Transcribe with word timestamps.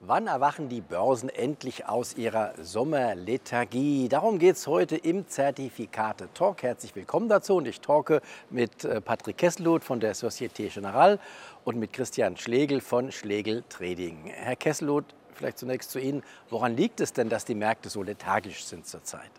Wann 0.00 0.28
erwachen 0.28 0.68
die 0.68 0.80
Börsen 0.80 1.28
endlich 1.28 1.88
aus 1.88 2.16
ihrer 2.16 2.54
Sommerlethargie? 2.62 4.08
Darum 4.08 4.38
geht 4.38 4.54
es 4.54 4.68
heute 4.68 4.96
im 4.96 5.26
Zertifikate 5.26 6.28
Talk. 6.34 6.62
Herzlich 6.62 6.94
willkommen 6.94 7.28
dazu 7.28 7.56
und 7.56 7.66
ich 7.66 7.80
talke 7.80 8.22
mit 8.48 8.84
äh, 8.84 9.00
Patrick 9.00 9.38
Kesselhuth 9.38 9.82
von 9.82 9.98
der 9.98 10.14
Societe 10.14 10.68
Generale 10.68 11.18
und 11.64 11.78
mit 11.78 11.92
Christian 11.92 12.36
Schlegel 12.36 12.80
von 12.80 13.10
Schlegel 13.10 13.64
Trading. 13.68 14.26
Herr 14.26 14.54
Kesselhuth, 14.54 15.16
vielleicht 15.34 15.58
zunächst 15.58 15.90
zu 15.90 15.98
Ihnen. 15.98 16.22
Woran 16.48 16.76
liegt 16.76 17.00
es 17.00 17.12
denn, 17.12 17.28
dass 17.28 17.44
die 17.44 17.56
Märkte 17.56 17.88
so 17.88 18.04
lethargisch 18.04 18.66
sind 18.66 18.86
zurzeit? 18.86 19.32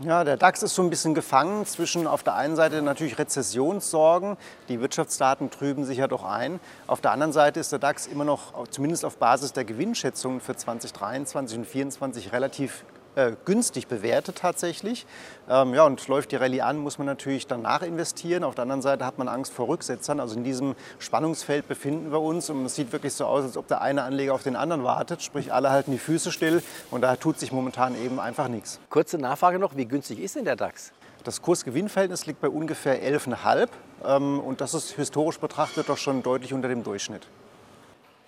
Ja, 0.00 0.22
der 0.22 0.36
DAX 0.36 0.62
ist 0.62 0.76
so 0.76 0.82
ein 0.82 0.90
bisschen 0.90 1.12
gefangen 1.12 1.66
zwischen 1.66 2.06
auf 2.06 2.22
der 2.22 2.36
einen 2.36 2.54
Seite 2.54 2.82
natürlich 2.82 3.18
Rezessionssorgen, 3.18 4.36
die 4.68 4.80
Wirtschaftsdaten 4.80 5.50
trüben 5.50 5.84
sich 5.84 5.98
ja 5.98 6.06
doch 6.06 6.22
ein. 6.22 6.60
Auf 6.86 7.00
der 7.00 7.10
anderen 7.10 7.32
Seite 7.32 7.58
ist 7.58 7.72
der 7.72 7.80
DAX 7.80 8.06
immer 8.06 8.24
noch, 8.24 8.68
zumindest 8.70 9.04
auf 9.04 9.16
Basis 9.16 9.54
der 9.54 9.64
Gewinnschätzungen 9.64 10.40
für 10.40 10.54
2023 10.54 11.58
und 11.58 11.64
2024, 11.64 12.32
relativ 12.32 12.84
äh, 13.14 13.32
günstig 13.44 13.86
bewertet 13.86 14.36
tatsächlich. 14.36 15.06
Ähm, 15.48 15.74
ja, 15.74 15.84
und 15.84 16.06
läuft 16.08 16.32
die 16.32 16.36
Rallye 16.36 16.60
an, 16.60 16.78
muss 16.78 16.98
man 16.98 17.06
natürlich 17.06 17.46
danach 17.46 17.82
investieren. 17.82 18.44
Auf 18.44 18.54
der 18.54 18.62
anderen 18.62 18.82
Seite 18.82 19.04
hat 19.04 19.18
man 19.18 19.28
Angst 19.28 19.52
vor 19.52 19.68
Rücksetzern. 19.68 20.20
Also 20.20 20.36
in 20.36 20.44
diesem 20.44 20.74
Spannungsfeld 20.98 21.68
befinden 21.68 22.12
wir 22.12 22.20
uns 22.20 22.50
und 22.50 22.64
es 22.64 22.74
sieht 22.74 22.92
wirklich 22.92 23.14
so 23.14 23.26
aus, 23.26 23.44
als 23.44 23.56
ob 23.56 23.66
der 23.68 23.80
eine 23.80 24.02
Anleger 24.02 24.34
auf 24.34 24.42
den 24.42 24.56
anderen 24.56 24.84
wartet. 24.84 25.22
Sprich, 25.22 25.52
alle 25.52 25.70
halten 25.70 25.92
die 25.92 25.98
Füße 25.98 26.32
still 26.32 26.62
und 26.90 27.00
da 27.00 27.16
tut 27.16 27.38
sich 27.38 27.52
momentan 27.52 27.94
eben 28.02 28.20
einfach 28.20 28.48
nichts. 28.48 28.78
Kurze 28.90 29.18
Nachfrage 29.18 29.58
noch, 29.58 29.76
wie 29.76 29.86
günstig 29.86 30.20
ist 30.20 30.36
denn 30.36 30.44
der 30.44 30.56
DAX? 30.56 30.92
Das 31.24 31.42
Kurs-Gewinn-Verhältnis 31.42 32.26
liegt 32.26 32.40
bei 32.40 32.48
ungefähr 32.48 33.02
11,5 33.02 33.68
ähm, 34.04 34.40
und 34.40 34.60
das 34.60 34.74
ist 34.74 34.92
historisch 34.92 35.38
betrachtet 35.38 35.88
doch 35.88 35.98
schon 35.98 36.22
deutlich 36.22 36.54
unter 36.54 36.68
dem 36.68 36.84
Durchschnitt. 36.84 37.26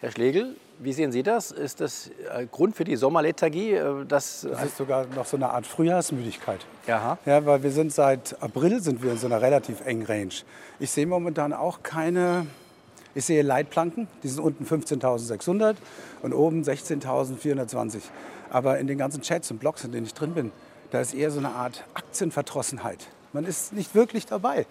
Herr 0.01 0.11
Schlegel, 0.11 0.57
wie 0.79 0.95
sehen 0.95 1.13
Sie 1.13 1.23
das? 1.23 1.51
Ist 1.51 1.83
das 1.83 2.11
äh, 2.35 2.47
Grund 2.51 2.75
für 2.75 2.85
die 2.85 2.97
Sommerlethargie? 2.97 3.73
Äh, 3.73 4.07
das, 4.09 4.47
das 4.51 4.65
ist 4.65 4.79
sogar 4.79 5.05
noch 5.15 5.27
so 5.27 5.37
eine 5.37 5.51
Art 5.51 5.67
Frühjahrsmüdigkeit. 5.67 6.65
Aha. 6.89 7.19
Ja, 7.27 7.45
weil 7.45 7.63
wir 7.63 7.71
sind 7.71 7.93
seit 7.93 8.43
April 8.43 8.81
sind 8.81 9.03
wir 9.03 9.13
in 9.13 9.19
so 9.19 9.27
einer 9.27 9.43
relativ 9.43 9.85
engen 9.85 10.07
Range. 10.07 10.33
Ich 10.79 10.91
sehe 10.91 11.07
momentan 11.07 11.53
auch 11.53 11.83
keine, 11.83 12.47
ich 13.15 13.27
sehe 13.27 13.43
Leitplanken, 13.43 14.09
die 14.23 14.29
sind 14.29 14.43
unten 14.43 14.65
15.600 14.65 15.75
und 16.23 16.33
oben 16.33 16.63
16.420. 16.63 18.01
Aber 18.49 18.79
in 18.79 18.87
den 18.87 18.97
ganzen 18.97 19.21
Chats 19.21 19.51
und 19.51 19.61
Blogs, 19.61 19.85
in 19.85 19.93
denen 19.93 20.07
ich 20.07 20.15
drin 20.15 20.33
bin, 20.33 20.51
da 20.93 21.03
ist 21.03 21.13
eher 21.13 21.31
so 21.31 21.41
eine 21.41 21.51
Art 21.51 21.85
Aktienverdrossenheit. 21.93 23.07
Man 23.33 23.45
ist 23.45 23.73
nicht 23.73 23.95
wirklich 23.95 24.27
dabei. 24.27 24.67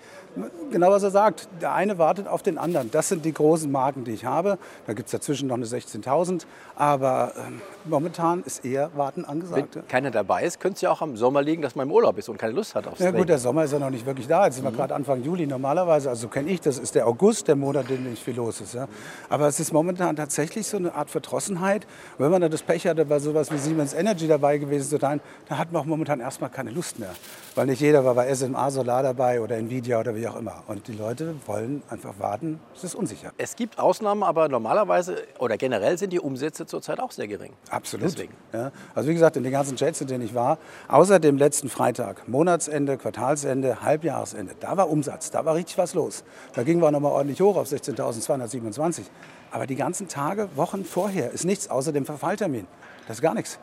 Genau 0.69 0.91
was 0.91 1.03
er 1.03 1.11
sagt, 1.11 1.47
der 1.61 1.73
eine 1.73 1.97
wartet 1.97 2.27
auf 2.27 2.43
den 2.43 2.57
anderen. 2.57 2.91
Das 2.91 3.07
sind 3.07 3.23
die 3.23 3.33
großen 3.33 3.71
Marken, 3.71 4.03
die 4.03 4.11
ich 4.11 4.25
habe. 4.25 4.57
Da 4.85 4.93
gibt 4.93 5.07
es 5.07 5.11
dazwischen 5.13 5.47
noch 5.47 5.55
eine 5.55 5.65
16.000. 5.65 6.43
Aber 6.75 7.31
ähm, 7.37 7.61
momentan 7.85 8.43
ist 8.43 8.65
eher 8.65 8.91
Warten 8.95 9.23
angesagt. 9.23 9.75
Wenn 9.75 9.87
keiner 9.87 10.11
dabei 10.11 10.43
ist, 10.43 10.59
könnte 10.59 10.75
es 10.75 10.81
ja 10.81 10.91
auch 10.91 11.01
am 11.01 11.15
Sommer 11.15 11.41
liegen, 11.41 11.61
dass 11.61 11.75
man 11.75 11.87
im 11.87 11.93
Urlaub 11.93 12.17
ist 12.17 12.27
und 12.27 12.37
keine 12.37 12.51
Lust 12.51 12.75
hat 12.75 12.85
aufs 12.87 12.99
Ja 12.99 13.11
gut, 13.11 13.29
der 13.29 13.37
Sommer 13.37 13.63
ist 13.63 13.71
ja 13.71 13.79
noch 13.79 13.89
nicht 13.89 14.05
wirklich 14.05 14.27
da. 14.27 14.45
Jetzt 14.45 14.55
sind 14.55 14.65
wir 14.65 14.71
mhm. 14.71 14.75
gerade 14.75 14.93
Anfang 14.93 15.23
Juli 15.23 15.47
normalerweise. 15.47 16.09
Also 16.09 16.27
kenne 16.27 16.49
ich, 16.49 16.59
das 16.59 16.79
ist 16.79 16.95
der 16.95 17.07
August, 17.07 17.47
der 17.47 17.55
Monat, 17.55 17.89
in 17.89 18.03
dem 18.03 18.09
nicht 18.09 18.23
viel 18.23 18.35
los 18.35 18.59
ist. 18.59 18.73
Ja. 18.73 18.89
Aber 19.29 19.47
es 19.47 19.59
ist 19.61 19.71
momentan 19.71 20.17
tatsächlich 20.17 20.67
so 20.67 20.75
eine 20.75 20.93
Art 20.93 21.09
Verdrossenheit. 21.09 21.85
Und 22.17 22.25
wenn 22.25 22.31
man 22.31 22.41
da 22.41 22.49
das 22.49 22.61
Pech 22.61 22.85
hatte, 22.87 23.05
bei 23.05 23.19
sowas 23.19 23.51
wie 23.51 23.57
Siemens 23.57 23.93
Energy 23.93 24.27
dabei 24.27 24.57
gewesen 24.57 24.89
zu 24.89 24.97
sein, 24.97 25.21
dann 25.47 25.57
hat 25.57 25.71
man 25.71 25.81
auch 25.81 25.85
momentan 25.85 26.19
erstmal 26.19 26.49
keine 26.49 26.71
Lust 26.71 26.99
mehr. 26.99 27.15
Weil 27.55 27.67
nicht 27.67 27.81
jeder 27.81 28.03
war 28.03 28.15
bei 28.15 28.27
SMA 28.49 28.71
Solar 28.71 29.03
dabei 29.03 29.41
oder 29.41 29.57
Nvidia 29.57 29.99
oder 29.99 30.15
wie 30.15 30.27
auch 30.27 30.35
immer. 30.35 30.63
Und 30.67 30.87
die 30.87 30.93
Leute 30.93 31.35
wollen 31.45 31.83
einfach 31.89 32.15
warten. 32.19 32.59
Es 32.75 32.83
ist 32.83 32.95
unsicher. 32.95 33.31
Es 33.37 33.55
gibt 33.55 33.79
Ausnahmen, 33.79 34.23
aber 34.23 34.49
normalerweise 34.49 35.17
oder 35.37 35.57
generell 35.57 35.97
sind 35.97 36.11
die 36.13 36.19
Umsätze 36.19 36.65
zurzeit 36.65 36.99
auch 36.99 37.11
sehr 37.11 37.27
gering. 37.27 37.53
Absolut. 37.69 38.07
Deswegen. 38.07 38.33
Ja. 38.51 38.71
Also 38.95 39.09
wie 39.09 39.13
gesagt, 39.13 39.37
in 39.37 39.43
den 39.43 39.51
ganzen 39.51 39.77
Chats, 39.77 40.01
in 40.01 40.07
denen 40.07 40.25
ich 40.25 40.33
war, 40.33 40.57
außer 40.87 41.19
dem 41.19 41.37
letzten 41.37 41.69
Freitag, 41.69 42.27
Monatsende, 42.27 42.97
Quartalsende, 42.97 43.83
Halbjahresende, 43.83 44.55
da 44.59 44.77
war 44.77 44.89
Umsatz, 44.89 45.31
da 45.31 45.45
war 45.45 45.55
richtig 45.55 45.77
was 45.77 45.93
los. 45.93 46.23
Da 46.53 46.63
gingen 46.63 46.81
wir 46.81 46.91
nochmal 46.91 47.11
ordentlich 47.11 47.41
hoch 47.41 47.55
auf 47.55 47.67
16.227. 47.67 49.03
Aber 49.51 49.67
die 49.67 49.75
ganzen 49.75 50.07
Tage, 50.07 50.49
Wochen 50.55 50.85
vorher 50.85 51.31
ist 51.31 51.45
nichts 51.45 51.69
außer 51.69 51.91
dem 51.91 52.05
Verfalltermin. 52.05 52.67
Das 53.07 53.17
ist 53.17 53.21
gar 53.21 53.33
nichts. 53.33 53.59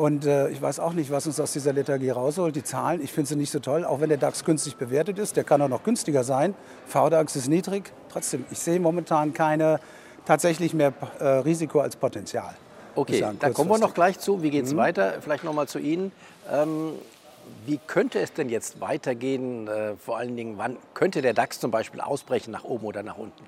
Und 0.00 0.24
äh, 0.24 0.48
ich 0.48 0.62
weiß 0.62 0.80
auch 0.80 0.94
nicht, 0.94 1.10
was 1.10 1.26
uns 1.26 1.38
aus 1.40 1.52
dieser 1.52 1.74
Lethargie 1.74 2.08
rausholt. 2.08 2.56
Die 2.56 2.64
Zahlen, 2.64 3.02
ich 3.02 3.12
finde 3.12 3.28
sie 3.28 3.36
nicht 3.36 3.50
so 3.50 3.58
toll, 3.58 3.84
auch 3.84 4.00
wenn 4.00 4.08
der 4.08 4.16
DAX 4.16 4.46
günstig 4.46 4.76
bewertet 4.78 5.18
ist. 5.18 5.36
Der 5.36 5.44
kann 5.44 5.60
auch 5.60 5.68
noch 5.68 5.82
günstiger 5.82 6.24
sein. 6.24 6.54
VDAX 6.86 7.36
ist 7.36 7.48
niedrig. 7.48 7.92
Trotzdem, 8.08 8.46
ich 8.50 8.58
sehe 8.58 8.80
momentan 8.80 9.34
keine 9.34 9.78
tatsächlich 10.24 10.72
mehr 10.72 10.94
äh, 11.18 11.26
Risiko 11.26 11.80
als 11.80 11.96
Potenzial. 11.96 12.54
Okay, 12.94 13.22
da 13.38 13.50
kommen 13.50 13.68
wir 13.68 13.76
noch 13.76 13.92
gleich 13.92 14.18
zu. 14.18 14.42
Wie 14.42 14.48
geht 14.48 14.64
es 14.64 14.72
mhm. 14.72 14.78
weiter? 14.78 15.16
Vielleicht 15.20 15.44
noch 15.44 15.52
mal 15.52 15.68
zu 15.68 15.78
Ihnen. 15.78 16.12
Ähm, 16.50 16.94
wie 17.66 17.78
könnte 17.86 18.20
es 18.20 18.32
denn 18.32 18.48
jetzt 18.48 18.80
weitergehen? 18.80 19.68
Äh, 19.68 19.96
vor 19.96 20.16
allen 20.16 20.34
Dingen, 20.34 20.56
wann 20.56 20.78
könnte 20.94 21.20
der 21.20 21.34
DAX 21.34 21.60
zum 21.60 21.70
Beispiel 21.70 22.00
ausbrechen, 22.00 22.52
nach 22.52 22.64
oben 22.64 22.86
oder 22.86 23.02
nach 23.02 23.18
unten? 23.18 23.44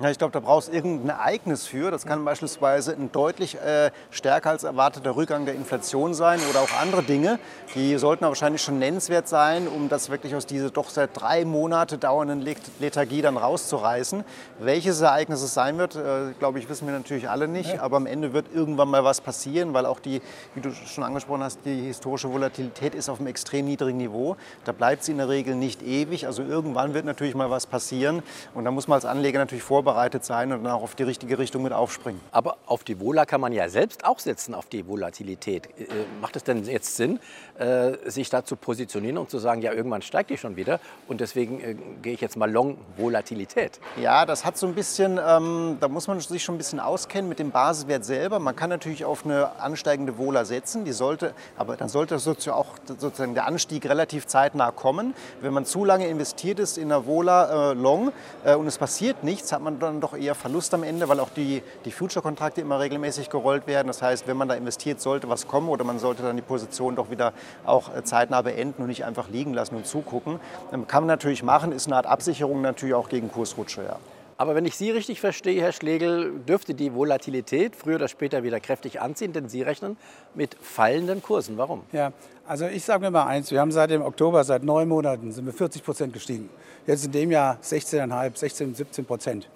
Ja, 0.00 0.10
ich 0.10 0.18
glaube, 0.18 0.30
da 0.30 0.38
brauchst 0.38 0.68
du 0.68 0.72
irgendein 0.72 1.08
Ereignis 1.08 1.66
für. 1.66 1.90
Das 1.90 2.06
kann 2.06 2.24
beispielsweise 2.24 2.92
ein 2.92 3.10
deutlich 3.10 3.56
äh, 3.56 3.90
stärker 4.12 4.50
als 4.50 4.62
erwarteter 4.62 5.16
Rückgang 5.16 5.44
der 5.44 5.56
Inflation 5.56 6.14
sein 6.14 6.38
oder 6.48 6.60
auch 6.60 6.72
andere 6.80 7.02
Dinge. 7.02 7.40
Die 7.74 7.98
sollten 7.98 8.22
aber 8.22 8.30
wahrscheinlich 8.30 8.62
schon 8.62 8.78
nennenswert 8.78 9.26
sein, 9.26 9.66
um 9.66 9.88
das 9.88 10.08
wirklich 10.08 10.36
aus 10.36 10.46
dieser 10.46 10.70
doch 10.70 10.88
seit 10.90 11.20
drei 11.20 11.44
Monate 11.44 11.98
dauernden 11.98 12.46
Lethargie 12.78 13.22
dann 13.22 13.36
rauszureißen. 13.36 14.22
Welches 14.60 15.00
Ereignis 15.00 15.42
es 15.42 15.52
sein 15.52 15.78
wird, 15.78 15.96
äh, 15.96 16.32
glaube 16.38 16.60
ich, 16.60 16.68
wissen 16.68 16.86
wir 16.86 16.94
natürlich 16.94 17.28
alle 17.28 17.48
nicht. 17.48 17.74
Ja. 17.74 17.82
Aber 17.82 17.96
am 17.96 18.06
Ende 18.06 18.32
wird 18.32 18.46
irgendwann 18.54 18.88
mal 18.88 19.02
was 19.02 19.20
passieren, 19.20 19.74
weil 19.74 19.84
auch 19.84 19.98
die, 19.98 20.22
wie 20.54 20.60
du 20.60 20.70
schon 20.70 21.02
angesprochen 21.02 21.42
hast, 21.42 21.58
die 21.64 21.86
historische 21.86 22.32
Volatilität 22.32 22.94
ist 22.94 23.08
auf 23.08 23.18
einem 23.18 23.26
extrem 23.26 23.64
niedrigen 23.64 23.98
Niveau. 23.98 24.36
Da 24.64 24.70
bleibt 24.70 25.02
sie 25.02 25.10
in 25.10 25.18
der 25.18 25.28
Regel 25.28 25.56
nicht 25.56 25.82
ewig. 25.82 26.24
Also 26.24 26.44
irgendwann 26.44 26.94
wird 26.94 27.04
natürlich 27.04 27.34
mal 27.34 27.50
was 27.50 27.66
passieren. 27.66 28.22
Und 28.54 28.64
da 28.64 28.70
muss 28.70 28.86
man 28.86 28.94
als 28.94 29.04
Anleger 29.04 29.40
natürlich 29.40 29.64
vorbereiten 29.64 29.87
vorbereitet 29.88 30.22
sein 30.22 30.52
und 30.52 30.64
dann 30.64 30.72
auch 30.72 30.82
auf 30.82 30.94
die 30.94 31.02
richtige 31.02 31.38
Richtung 31.38 31.62
mit 31.62 31.72
aufspringen. 31.72 32.20
Aber 32.30 32.58
auf 32.66 32.84
die 32.84 33.00
Vola 33.00 33.24
kann 33.24 33.40
man 33.40 33.52
ja 33.52 33.70
selbst 33.70 34.04
auch 34.04 34.18
setzen, 34.18 34.54
auf 34.54 34.66
die 34.66 34.86
Volatilität. 34.86 35.66
Äh, 35.78 35.86
macht 36.20 36.36
es 36.36 36.44
denn 36.44 36.64
jetzt 36.64 36.96
Sinn, 36.96 37.20
äh, 37.58 37.92
sich 38.04 38.28
da 38.28 38.44
zu 38.44 38.56
positionieren 38.56 39.16
und 39.16 39.30
zu 39.30 39.38
sagen, 39.38 39.62
ja, 39.62 39.72
irgendwann 39.72 40.02
steigt 40.02 40.28
die 40.28 40.36
schon 40.36 40.56
wieder 40.56 40.78
und 41.06 41.22
deswegen 41.22 41.60
äh, 41.60 41.74
gehe 42.02 42.12
ich 42.12 42.20
jetzt 42.20 42.36
mal 42.36 42.50
long 42.50 42.76
Volatilität? 42.98 43.80
Ja, 44.00 44.26
das 44.26 44.44
hat 44.44 44.58
so 44.58 44.66
ein 44.66 44.74
bisschen, 44.74 45.18
ähm, 45.26 45.78
da 45.80 45.88
muss 45.88 46.06
man 46.06 46.20
sich 46.20 46.44
schon 46.44 46.56
ein 46.56 46.58
bisschen 46.58 46.80
auskennen 46.80 47.28
mit 47.28 47.38
dem 47.38 47.50
Basiswert 47.50 48.04
selber. 48.04 48.38
Man 48.38 48.54
kann 48.54 48.68
natürlich 48.68 49.06
auf 49.06 49.24
eine 49.24 49.58
ansteigende 49.58 50.18
Vola 50.18 50.44
setzen, 50.44 50.84
die 50.84 50.92
sollte, 50.92 51.32
aber 51.56 51.76
dann 51.76 51.88
sollte 51.88 52.18
sozusagen 52.18 52.58
auch 52.58 52.74
sozusagen 52.86 53.34
der 53.34 53.46
Anstieg 53.46 53.88
relativ 53.88 54.26
zeitnah 54.26 54.70
kommen. 54.70 55.14
Wenn 55.40 55.54
man 55.54 55.64
zu 55.64 55.86
lange 55.86 56.08
investiert 56.08 56.58
ist 56.58 56.76
in 56.76 56.92
einer 56.92 57.06
Vola 57.06 57.70
äh, 57.70 57.74
long 57.74 58.12
äh, 58.44 58.54
und 58.54 58.66
es 58.66 58.76
passiert 58.76 59.24
nichts, 59.24 59.50
hat 59.52 59.62
man 59.62 59.77
dann 59.78 60.00
doch 60.00 60.16
eher 60.16 60.34
Verlust 60.34 60.74
am 60.74 60.82
Ende, 60.82 61.08
weil 61.08 61.20
auch 61.20 61.30
die, 61.30 61.62
die 61.84 61.90
Future-Kontrakte 61.90 62.60
immer 62.60 62.80
regelmäßig 62.80 63.30
gerollt 63.30 63.66
werden. 63.66 63.88
Das 63.88 64.02
heißt, 64.02 64.26
wenn 64.26 64.36
man 64.36 64.48
da 64.48 64.54
investiert, 64.54 65.00
sollte 65.00 65.28
was 65.28 65.48
kommen 65.48 65.68
oder 65.68 65.84
man 65.84 65.98
sollte 65.98 66.22
dann 66.22 66.36
die 66.36 66.42
Position 66.42 66.96
doch 66.96 67.10
wieder 67.10 67.32
auch 67.64 67.94
äh, 67.94 68.02
zeitnah 68.04 68.42
beenden 68.42 68.82
und 68.82 68.88
nicht 68.88 69.04
einfach 69.04 69.28
liegen 69.28 69.54
lassen 69.54 69.76
und 69.76 69.86
zugucken. 69.86 70.40
Ähm, 70.72 70.86
kann 70.86 71.02
man 71.02 71.08
natürlich 71.08 71.42
machen, 71.42 71.72
ist 71.72 71.86
eine 71.86 71.96
Art 71.96 72.06
Absicherung 72.06 72.60
natürlich 72.60 72.94
auch 72.94 73.08
gegen 73.08 73.30
Kursrutsche. 73.30 73.82
Ja. 73.82 73.96
Aber 74.40 74.54
wenn 74.54 74.64
ich 74.64 74.76
Sie 74.76 74.92
richtig 74.92 75.20
verstehe, 75.20 75.60
Herr 75.60 75.72
Schlegel, 75.72 76.30
dürfte 76.46 76.72
die 76.72 76.94
Volatilität 76.94 77.74
früher 77.74 77.96
oder 77.96 78.06
später 78.06 78.44
wieder 78.44 78.60
kräftig 78.60 79.00
anziehen, 79.00 79.32
denn 79.32 79.48
Sie 79.48 79.62
rechnen 79.62 79.96
mit 80.36 80.56
fallenden 80.60 81.20
Kursen. 81.20 81.58
Warum? 81.58 81.82
Ja, 81.90 82.12
also 82.46 82.66
ich 82.66 82.84
sage 82.84 83.00
mir 83.00 83.10
mal 83.10 83.26
eins, 83.26 83.50
wir 83.50 83.58
haben 83.58 83.72
seit 83.72 83.90
dem 83.90 84.00
Oktober, 84.00 84.44
seit 84.44 84.62
neun 84.62 84.86
Monaten, 84.86 85.32
sind 85.32 85.44
wir 85.44 85.52
40 85.52 85.82
Prozent 85.82 86.12
gestiegen. 86.12 86.48
Jetzt 86.86 87.04
in 87.04 87.10
dem 87.10 87.32
Jahr 87.32 87.58
16,5, 87.60 88.36
16, 88.38 88.74
17 88.76 89.04
Prozent. 89.04 89.48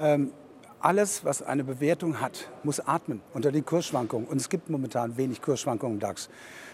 Ähm, 0.00 0.32
alles, 0.80 1.24
was 1.24 1.42
eine 1.42 1.64
Bewertung 1.64 2.20
hat, 2.20 2.48
muss 2.62 2.80
atmen 2.80 3.20
unter 3.34 3.52
den 3.52 3.64
Kursschwankungen. 3.64 4.26
Und 4.26 4.40
es 4.40 4.48
gibt 4.48 4.70
momentan 4.70 5.16
wenig 5.16 5.42
Kursschwankungen 5.42 5.96
im 5.96 6.00
DAX. 6.00 6.28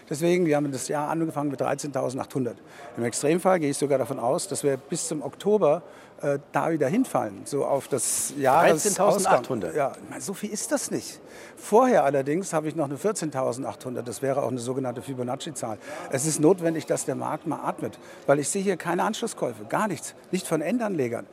Deswegen, 0.09 0.45
wir 0.45 0.55
haben 0.55 0.71
das 0.71 0.87
Jahr 0.87 1.09
angefangen 1.09 1.51
mit 1.51 1.61
13.800. 1.61 2.55
Im 2.95 3.03
Extremfall 3.03 3.59
gehe 3.59 3.71
ich 3.71 3.77
sogar 3.77 3.97
davon 3.97 4.19
aus, 4.19 4.47
dass 4.47 4.63
wir 4.63 4.77
bis 4.77 5.07
zum 5.07 5.21
Oktober 5.21 5.81
äh, 6.21 6.39
da 6.53 6.71
wieder 6.71 6.87
hinfallen, 6.87 7.41
so 7.43 7.65
auf 7.65 7.89
das 7.89 8.33
Jahr 8.37 8.65
13.800. 8.67 9.75
Ja, 9.75 9.91
so 10.19 10.33
viel 10.33 10.49
ist 10.49 10.71
das 10.71 10.91
nicht. 10.91 11.19
Vorher 11.57 12.05
allerdings 12.05 12.53
habe 12.53 12.69
ich 12.69 12.75
noch 12.75 12.85
eine 12.85 12.95
14.800. 12.95 14.01
Das 14.01 14.21
wäre 14.21 14.43
auch 14.43 14.47
eine 14.47 14.59
sogenannte 14.59 15.01
Fibonacci-Zahl. 15.01 15.77
Es 16.09 16.25
ist 16.25 16.39
notwendig, 16.39 16.85
dass 16.85 17.03
der 17.03 17.15
Markt 17.15 17.45
mal 17.45 17.59
atmet, 17.63 17.99
weil 18.27 18.39
ich 18.39 18.47
sehe 18.47 18.63
hier 18.63 18.77
keine 18.77 19.03
Anschlusskäufe, 19.03 19.65
gar 19.65 19.89
nichts, 19.89 20.15
nicht 20.31 20.47
von 20.47 20.61
Endanlegern. 20.61 21.27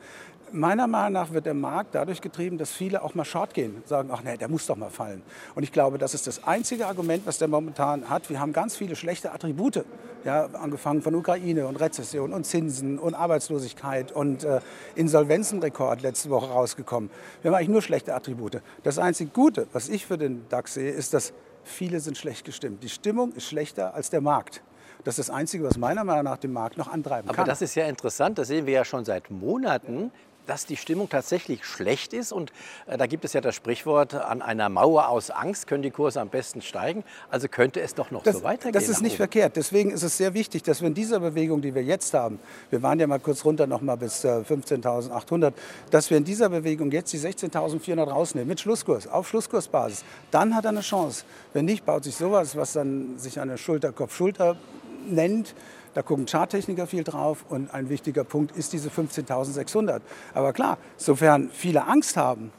Meiner 0.51 0.87
Meinung 0.87 1.13
nach 1.13 1.31
wird 1.31 1.45
der 1.45 1.53
Markt 1.53 1.95
dadurch 1.95 2.21
getrieben, 2.21 2.57
dass 2.57 2.71
viele 2.71 3.01
auch 3.03 3.15
mal 3.15 3.25
short 3.25 3.53
gehen, 3.53 3.81
sagen, 3.85 4.09
ach 4.11 4.23
nee, 4.23 4.37
der 4.37 4.47
muss 4.47 4.65
doch 4.67 4.75
mal 4.75 4.89
fallen. 4.89 5.21
Und 5.55 5.63
ich 5.63 5.71
glaube, 5.71 5.97
das 5.97 6.13
ist 6.13 6.27
das 6.27 6.43
einzige 6.43 6.87
Argument, 6.87 7.25
was 7.25 7.37
der 7.37 7.47
momentan 7.47 8.09
hat. 8.09 8.29
Wir 8.29 8.39
haben 8.39 8.53
ganz 8.53 8.75
viele 8.75 8.95
schlechte 8.95 9.31
Attribute, 9.31 9.83
ja, 10.23 10.45
angefangen 10.53 11.01
von 11.01 11.15
Ukraine 11.15 11.67
und 11.67 11.77
Rezession 11.77 12.33
und 12.33 12.45
Zinsen 12.45 12.99
und 12.99 13.15
Arbeitslosigkeit 13.15 14.11
und 14.11 14.43
äh, 14.43 14.61
Insolvenzenrekord 14.95 16.01
letzte 16.01 16.29
Woche 16.29 16.47
rausgekommen. 16.47 17.09
Wir 17.41 17.51
haben 17.51 17.57
eigentlich 17.57 17.69
nur 17.69 17.81
schlechte 17.81 18.13
Attribute. 18.13 18.61
Das 18.83 18.99
einzige 18.99 19.31
Gute, 19.31 19.67
was 19.73 19.89
ich 19.89 20.05
für 20.05 20.17
den 20.17 20.47
DAX 20.49 20.75
sehe, 20.75 20.91
ist, 20.91 21.13
dass 21.13 21.33
viele 21.63 21.99
sind 21.99 22.17
schlecht 22.17 22.45
gestimmt. 22.45 22.83
Die 22.83 22.89
Stimmung 22.89 23.33
ist 23.33 23.45
schlechter 23.45 23.93
als 23.93 24.09
der 24.09 24.21
Markt. 24.21 24.61
Das 25.03 25.19
ist 25.19 25.29
das 25.29 25.35
Einzige, 25.35 25.63
was 25.63 25.77
meiner 25.77 26.03
Meinung 26.03 26.23
nach 26.23 26.37
den 26.37 26.51
Markt 26.51 26.77
noch 26.77 26.87
antreiben 26.87 27.29
Aber 27.29 27.35
kann. 27.35 27.45
das 27.45 27.61
ist 27.61 27.75
ja 27.75 27.85
interessant, 27.85 28.37
das 28.39 28.47
sehen 28.47 28.65
wir 28.65 28.73
ja 28.73 28.85
schon 28.85 29.05
seit 29.05 29.29
Monaten, 29.29 30.11
dass 30.45 30.65
die 30.65 30.77
Stimmung 30.77 31.09
tatsächlich 31.09 31.65
schlecht 31.65 32.13
ist. 32.13 32.31
Und 32.31 32.51
äh, 32.87 32.97
da 32.97 33.07
gibt 33.07 33.25
es 33.25 33.33
ja 33.33 33.41
das 33.41 33.55
Sprichwort, 33.55 34.13
an 34.13 34.41
einer 34.41 34.69
Mauer 34.69 35.09
aus 35.09 35.29
Angst 35.29 35.67
können 35.67 35.83
die 35.83 35.91
Kurse 35.91 36.21
am 36.21 36.29
besten 36.29 36.61
steigen. 36.61 37.03
Also 37.29 37.47
könnte 37.47 37.81
es 37.81 37.95
doch 37.95 38.11
noch 38.11 38.23
das, 38.23 38.37
so 38.37 38.43
weitergehen. 38.43 38.73
Das 38.73 38.89
ist 38.89 39.01
nicht 39.01 39.13
oben. 39.13 39.17
verkehrt. 39.17 39.55
Deswegen 39.55 39.91
ist 39.91 40.03
es 40.03 40.17
sehr 40.17 40.33
wichtig, 40.33 40.63
dass 40.63 40.81
wir 40.81 40.87
in 40.87 40.93
dieser 40.93 41.19
Bewegung, 41.19 41.61
die 41.61 41.73
wir 41.73 41.83
jetzt 41.83 42.13
haben, 42.13 42.39
wir 42.69 42.81
waren 42.81 42.99
ja 42.99 43.07
mal 43.07 43.19
kurz 43.19 43.45
runter 43.45 43.67
noch 43.67 43.81
mal 43.81 43.95
bis 43.95 44.23
äh, 44.23 44.27
15.800, 44.27 45.53
dass 45.91 46.09
wir 46.09 46.17
in 46.17 46.23
dieser 46.23 46.49
Bewegung 46.49 46.91
jetzt 46.91 47.13
die 47.13 47.19
16.400 47.19 48.03
rausnehmen 48.03 48.47
mit 48.47 48.59
Schlusskurs, 48.59 49.07
auf 49.07 49.27
Schlusskursbasis. 49.27 50.03
Dann 50.31 50.55
hat 50.55 50.65
er 50.65 50.69
eine 50.69 50.81
Chance. 50.81 51.25
Wenn 51.53 51.65
nicht, 51.65 51.85
baut 51.85 52.03
sich 52.03 52.15
sowas, 52.15 52.55
was 52.55 52.73
dann 52.73 53.17
sich 53.17 53.39
eine 53.39 53.57
Schulter-Kopf-Schulter 53.57 54.57
nennt, 55.11 55.55
da 55.93 56.01
gucken 56.01 56.25
Charttechniker 56.25 56.87
viel 56.87 57.03
drauf 57.03 57.45
und 57.49 57.73
ein 57.73 57.89
wichtiger 57.89 58.23
Punkt 58.23 58.55
ist 58.55 58.73
diese 58.73 58.89
15.600. 58.89 60.01
Aber 60.33 60.51
klar, 60.53 60.77
sofern 60.97 61.49
viele 61.53 61.87
Angst 61.87 62.17
haben, 62.17 62.51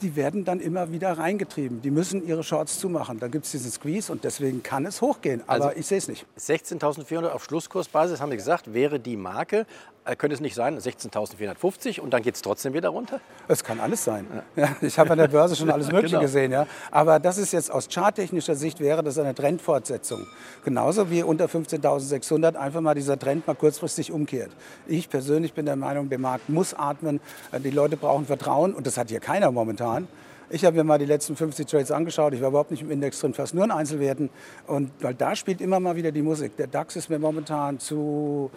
die 0.00 0.14
werden 0.14 0.44
dann 0.44 0.60
immer 0.60 0.92
wieder 0.92 1.18
reingetrieben. 1.18 1.82
Die 1.82 1.90
müssen 1.90 2.24
ihre 2.24 2.44
Shorts 2.44 2.78
zumachen. 2.78 3.18
Dann 3.18 3.32
gibt 3.32 3.46
es 3.46 3.50
diesen 3.50 3.72
Squeeze 3.72 4.12
und 4.12 4.22
deswegen 4.22 4.62
kann 4.62 4.86
es 4.86 5.00
hochgehen. 5.00 5.42
Aber 5.48 5.66
Also- 5.66 5.76
ich 5.80 5.86
sehe 5.86 5.98
es 5.98 6.06
nicht. 6.06 6.24
16.400 6.38 7.32
auf 7.32 7.42
Schlusskursbasis, 7.44 8.20
haben 8.20 8.30
wir 8.30 8.36
gesagt, 8.36 8.72
wäre 8.72 9.00
die 9.00 9.16
Marke. 9.16 9.66
Äh, 10.08 10.16
Könnte 10.16 10.34
es 10.34 10.40
nicht 10.40 10.54
sein, 10.54 10.78
16.450 10.78 12.00
und 12.00 12.10
dann 12.14 12.22
geht 12.22 12.34
es 12.34 12.42
trotzdem 12.42 12.72
wieder 12.72 12.88
runter? 12.88 13.20
Es 13.46 13.62
kann 13.62 13.78
alles 13.78 14.04
sein. 14.04 14.26
Ja, 14.56 14.70
ich 14.80 14.98
habe 14.98 15.10
an 15.10 15.18
der 15.18 15.28
Börse 15.28 15.54
schon 15.54 15.70
alles 15.70 15.88
Mögliche 15.92 16.12
Genau. 16.16 16.22
gesehen. 16.22 16.50
Ja. 16.50 16.66
Aber 16.90 17.18
das 17.20 17.36
ist 17.36 17.52
jetzt 17.52 17.70
aus 17.70 17.88
charttechnischer 17.88 18.54
Sicht 18.54 18.80
wäre 18.80 19.02
das 19.02 19.18
eine 19.18 19.34
Trendfortsetzung. 19.34 20.26
Genauso 20.64 21.10
wie 21.10 21.22
unter 21.22 21.44
15.600 21.46 22.56
einfach 22.56 22.80
mal 22.80 22.94
dieser 22.94 23.18
Trend 23.18 23.46
mal 23.46 23.54
kurzfristig 23.54 24.10
umkehrt. 24.10 24.50
Ich 24.86 25.10
persönlich 25.10 25.52
bin 25.52 25.66
der 25.66 25.76
Meinung, 25.76 26.08
der 26.08 26.18
Markt 26.18 26.48
muss 26.48 26.72
atmen. 26.74 27.20
Äh, 27.52 27.60
Die 27.60 27.70
Leute 27.70 27.96
brauchen 27.98 28.24
Vertrauen 28.24 28.72
und 28.74 28.86
das 28.86 28.96
hat 28.96 29.10
hier 29.10 29.20
keiner 29.20 29.50
momentan. 29.50 30.08
Ich 30.50 30.64
habe 30.64 30.78
mir 30.78 30.84
mal 30.84 30.98
die 30.98 31.04
letzten 31.04 31.36
50 31.36 31.66
Trades 31.66 31.90
angeschaut. 31.90 32.32
Ich 32.32 32.40
war 32.40 32.48
überhaupt 32.48 32.70
nicht 32.70 32.80
im 32.80 32.90
Index 32.90 33.20
drin, 33.20 33.34
fast 33.34 33.52
nur 33.54 33.64
in 33.64 33.70
Einzelwerten. 33.70 34.30
Und 34.66 34.90
weil 35.00 35.12
da 35.12 35.36
spielt 35.36 35.60
immer 35.60 35.78
mal 35.78 35.94
wieder 35.96 36.10
die 36.10 36.22
Musik. 36.22 36.56
Der 36.56 36.66
DAX 36.66 36.96
ist 36.96 37.10
mir 37.10 37.18
momentan 37.18 37.78
zu 37.78 38.50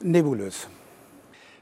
nebulös. 0.00 0.68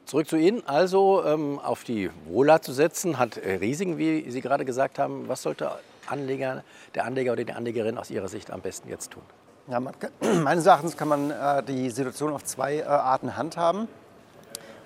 Zurück 0.05 0.29
zu 0.29 0.37
Ihnen. 0.37 0.67
Also 0.67 1.25
ähm, 1.25 1.59
auf 1.59 1.85
die 1.85 2.11
Wohler 2.27 2.61
zu 2.61 2.73
setzen, 2.73 3.19
hat 3.19 3.37
äh, 3.37 3.55
Risiken, 3.55 3.99
wie 3.99 4.31
Sie 4.31 4.41
gerade 4.41 4.65
gesagt 4.65 4.99
haben. 4.99 5.29
Was 5.29 5.43
sollte 5.43 5.71
Anleger, 6.07 6.65
der 6.95 7.05
Anleger 7.05 7.33
oder 7.33 7.45
die 7.45 7.53
Anlegerin 7.53 7.99
aus 7.99 8.11
Ihrer 8.11 8.29
Sicht 8.29 8.51
am 8.51 8.61
besten 8.61 8.89
jetzt 8.89 9.13
tun? 9.13 9.23
Ja, 9.69 9.79
man 9.81 9.95
meines 10.43 10.67
Erachtens 10.67 10.97
kann 10.97 11.09
man 11.09 11.31
äh, 11.31 11.63
die 11.63 11.89
Situation 11.91 12.33
auf 12.33 12.45
zwei 12.45 12.79
äh, 12.79 12.83
Arten 12.83 13.37
handhaben. 13.37 13.89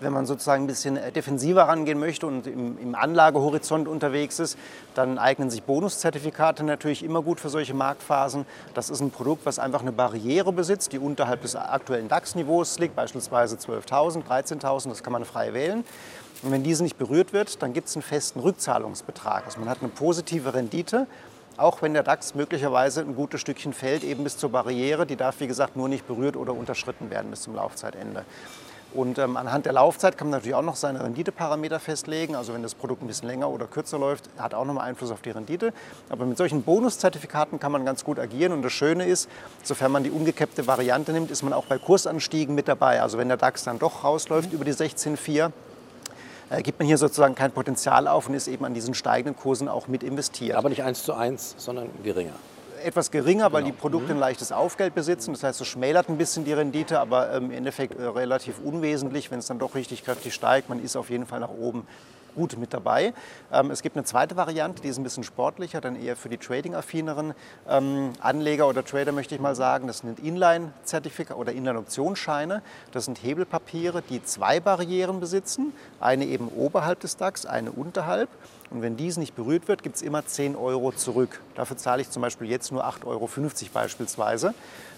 Wenn 0.01 0.13
man 0.13 0.27
sozusagen 0.27 0.65
ein 0.65 0.67
bisschen 0.67 0.97
äh, 0.97 1.11
defensiver 1.13 1.65
rangehen 1.65 1.99
möchte 1.99 2.27
und 2.27 2.47
im, 2.47 2.79
im 2.79 2.95
Anlagehorizont 2.95 3.89
unterwegs 3.89 4.39
ist, 4.39 4.59
dann 4.95 5.19
eignen 5.19 5.51
sich 5.51 5.63
Bonuszertifikate 5.63 6.65
natürlich 6.65 7.03
immer 7.03 7.23
gut 7.23 7.41
für 7.41 7.49
solche 7.49 7.75
Marktphasen. 7.75 8.47
Das 8.75 8.91
ist 8.91 9.01
ein 9.01 9.11
Produkt, 9.11 9.47
was 9.47 9.59
einfach 9.59 9.81
eine 9.81 9.93
Barriere 9.93 10.53
besitzt, 10.53 10.93
die 10.93 10.99
unterhalb 10.99 11.43
des 11.43 11.57
aktuellen 11.57 12.09
DAX-Niveaus 12.09 12.79
liegt, 12.79 12.95
beispielsweise 12.95 13.57
12.000, 13.57 14.25
13.000, 14.25 14.89
das 14.91 15.03
kann 15.03 15.13
man 15.13 15.25
frei 15.25 15.55
wählen. 15.55 15.85
Und 16.43 16.51
wenn 16.51 16.63
diese 16.63 16.83
nicht 16.83 16.99
berührt 16.99 17.33
wird, 17.33 17.63
dann 17.63 17.73
gibt 17.73 17.89
es 17.89 17.97
einen 17.97 18.03
festen 18.03 18.41
Rückzahlungsbetrag. 18.41 19.47
Also 19.47 19.59
man 19.61 19.69
hat 19.69 19.79
eine 19.81 19.89
positive 19.89 20.53
Rendite, 20.53 21.07
auch 21.57 21.81
wenn 21.81 21.95
der 21.95 22.03
DAX 22.03 22.35
möglicherweise 22.35 23.01
ein 23.01 23.15
gutes 23.15 23.41
Stückchen 23.41 23.73
fällt, 23.73 24.05
eben 24.05 24.25
bis 24.25 24.37
zur 24.37 24.51
Barriere. 24.51 25.07
Die 25.07 25.17
darf, 25.17 25.41
wie 25.41 25.47
gesagt, 25.47 25.77
nur 25.77 25.89
nicht 25.89 26.07
berührt 26.07 26.37
oder 26.37 26.53
unterschritten 26.53 27.11
werden 27.11 27.31
bis 27.31 27.43
zum 27.43 27.55
Laufzeitende. 27.55 28.25
Und 28.95 29.19
ähm, 29.19 29.37
anhand 29.37 29.67
der 29.67 29.73
Laufzeit 29.75 30.17
kann 30.17 30.29
man 30.29 30.39
natürlich 30.39 30.55
auch 30.55 30.63
noch 30.63 30.77
seine 30.77 31.03
Renditeparameter 31.03 31.81
festlegen. 31.81 32.35
Also 32.35 32.55
wenn 32.55 32.63
das 32.63 32.75
Produkt 32.75 33.03
ein 33.03 33.07
bisschen 33.07 33.29
länger 33.29 33.51
oder 33.51 33.67
kürzer 33.67 33.99
läuft, 33.99 34.31
hat 34.39 34.55
auch 34.55 34.65
nochmal 34.65 34.89
Einfluss 34.89 35.11
auf 35.11 35.21
die 35.21 35.31
Rendite. 35.31 35.73
Aber 36.09 36.25
mit 36.25 36.39
solchen 36.39 36.63
Bonuszertifikaten 36.63 37.61
kann 37.61 37.73
man 37.73 37.85
ganz 37.85 38.05
gut 38.05 38.19
agieren. 38.19 38.53
Und 38.53 38.63
das 38.63 38.73
Schöne 38.73 39.07
ist, 39.07 39.29
sofern 39.63 39.93
man 39.93 40.05
die 40.05 40.11
umgekehrte 40.11 40.67
Variante 40.67 41.13
nimmt, 41.13 41.31
ist 41.31 41.43
man 41.43 41.53
auch 41.53 41.67
bei 41.67 41.79
Kursanstiegen 41.79 42.55
mit 42.55 42.69
dabei. 42.69 43.03
Also 43.03 43.19
wenn 43.19 43.29
der 43.29 43.37
DAX 43.37 43.65
dann 43.65 43.79
doch 43.79 44.05
rausläuft 44.05 44.53
über 44.53 44.65
die 44.65 44.73
16,4, 44.73 45.53
äh, 46.49 46.63
gibt 46.63 46.79
man 46.79 46.87
hier 46.87 46.99
sozusagen 46.99 47.35
kein 47.35 47.51
Potenzial 47.51 48.07
auf 48.07 48.29
und 48.29 48.35
ist 48.35 48.49
eben 48.49 48.65
an 48.65 48.73
diesen 48.73 48.95
steigenden 48.95 49.37
Kursen 49.37 49.69
auch 49.69 49.89
mit 49.89 50.03
investiert 50.03 50.57
Aber 50.57 50.69
nicht 50.69 50.83
eins 50.83 51.03
zu 51.03 51.13
eins, 51.13 51.55
sondern 51.59 51.89
geringer. 52.03 52.35
Etwas 52.85 53.11
geringer, 53.11 53.53
weil 53.53 53.65
die 53.65 53.73
Produkte 53.73 54.13
ein 54.13 54.19
leichtes 54.19 54.53
Aufgeld 54.53 54.95
besitzen. 54.95 55.33
Das 55.33 55.43
heißt, 55.43 55.61
es 55.61 55.67
schmälert 55.67 56.09
ein 56.09 56.19
bisschen 56.19 56.45
die 56.45 56.53
Rendite, 56.53 57.01
aber 57.01 57.33
ähm, 57.33 57.47
im 57.47 57.51
Endeffekt 57.53 57.99
äh, 57.99 58.05
relativ 58.05 58.59
unwesentlich, 58.63 59.31
wenn 59.31 59.39
es 59.39 59.47
dann 59.47 59.59
doch 59.59 59.75
richtig 59.75 60.05
kräftig 60.05 60.35
steigt. 60.35 60.69
Man 60.69 60.83
ist 60.83 60.97
auf 60.97 61.11
jeden 61.11 61.27
Fall 61.27 61.41
nach 61.41 61.51
oben 61.51 61.87
gut 62.37 62.57
mit 62.59 62.73
dabei. 62.73 63.15
Ähm, 63.53 63.71
es 63.71 63.83
gibt 63.83 63.97
eine 63.97 64.05
zweite 64.05 64.37
Variante, 64.37 64.83
die 64.83 64.89
ist 64.89 64.99
ein 64.99 65.03
bisschen 65.03 65.25
sportlicher, 65.25 65.81
dann 65.81 65.97
eher 65.97 66.15
für 66.15 66.29
die 66.29 66.37
trading-affineren 66.37 67.35
ähm, 67.69 68.13
Anleger 68.21 68.69
oder 68.69 68.85
Trader, 68.85 69.11
möchte 69.11 69.35
ich 69.35 69.41
mal 69.41 69.57
sagen. 69.57 69.89
Das 69.89 69.99
sind 69.99 70.21
Inline-Zertifikate 70.21 71.39
oder 71.39 71.53
Inline-Optionsscheine. 71.53 72.63
Das 72.93 73.07
sind 73.07 73.23
Hebelpapiere, 73.23 74.03
die 74.03 74.23
zwei 74.23 74.61
Barrieren 74.61 75.19
besitzen. 75.19 75.73
Eine 75.99 76.27
eben 76.27 76.49
oberhalb 76.49 77.01
des 77.01 77.17
DAX, 77.17 77.47
eine 77.47 77.73
unterhalb. 77.73 78.29
Und 78.71 78.83
wenn 78.83 78.97
dies 78.97 79.17
nicht 79.17 79.37
berührt 79.37 79.69
wird, 79.69 79.83
gibt 79.83 79.97
es 79.97 80.03
immer 80.03 80.27
10 80.27 80.57
Euro 80.57 80.93
zurück. 80.93 81.41
Dafür 81.55 81.77
zahle 81.77 82.03
ich 82.03 82.11
zum 82.11 82.23
Beispiel 82.23 82.49
jetzt 82.49 82.73
nur 82.73 82.85
8,50 82.85 83.07
Euro 83.07 83.29
beispielsweise. 83.73 84.55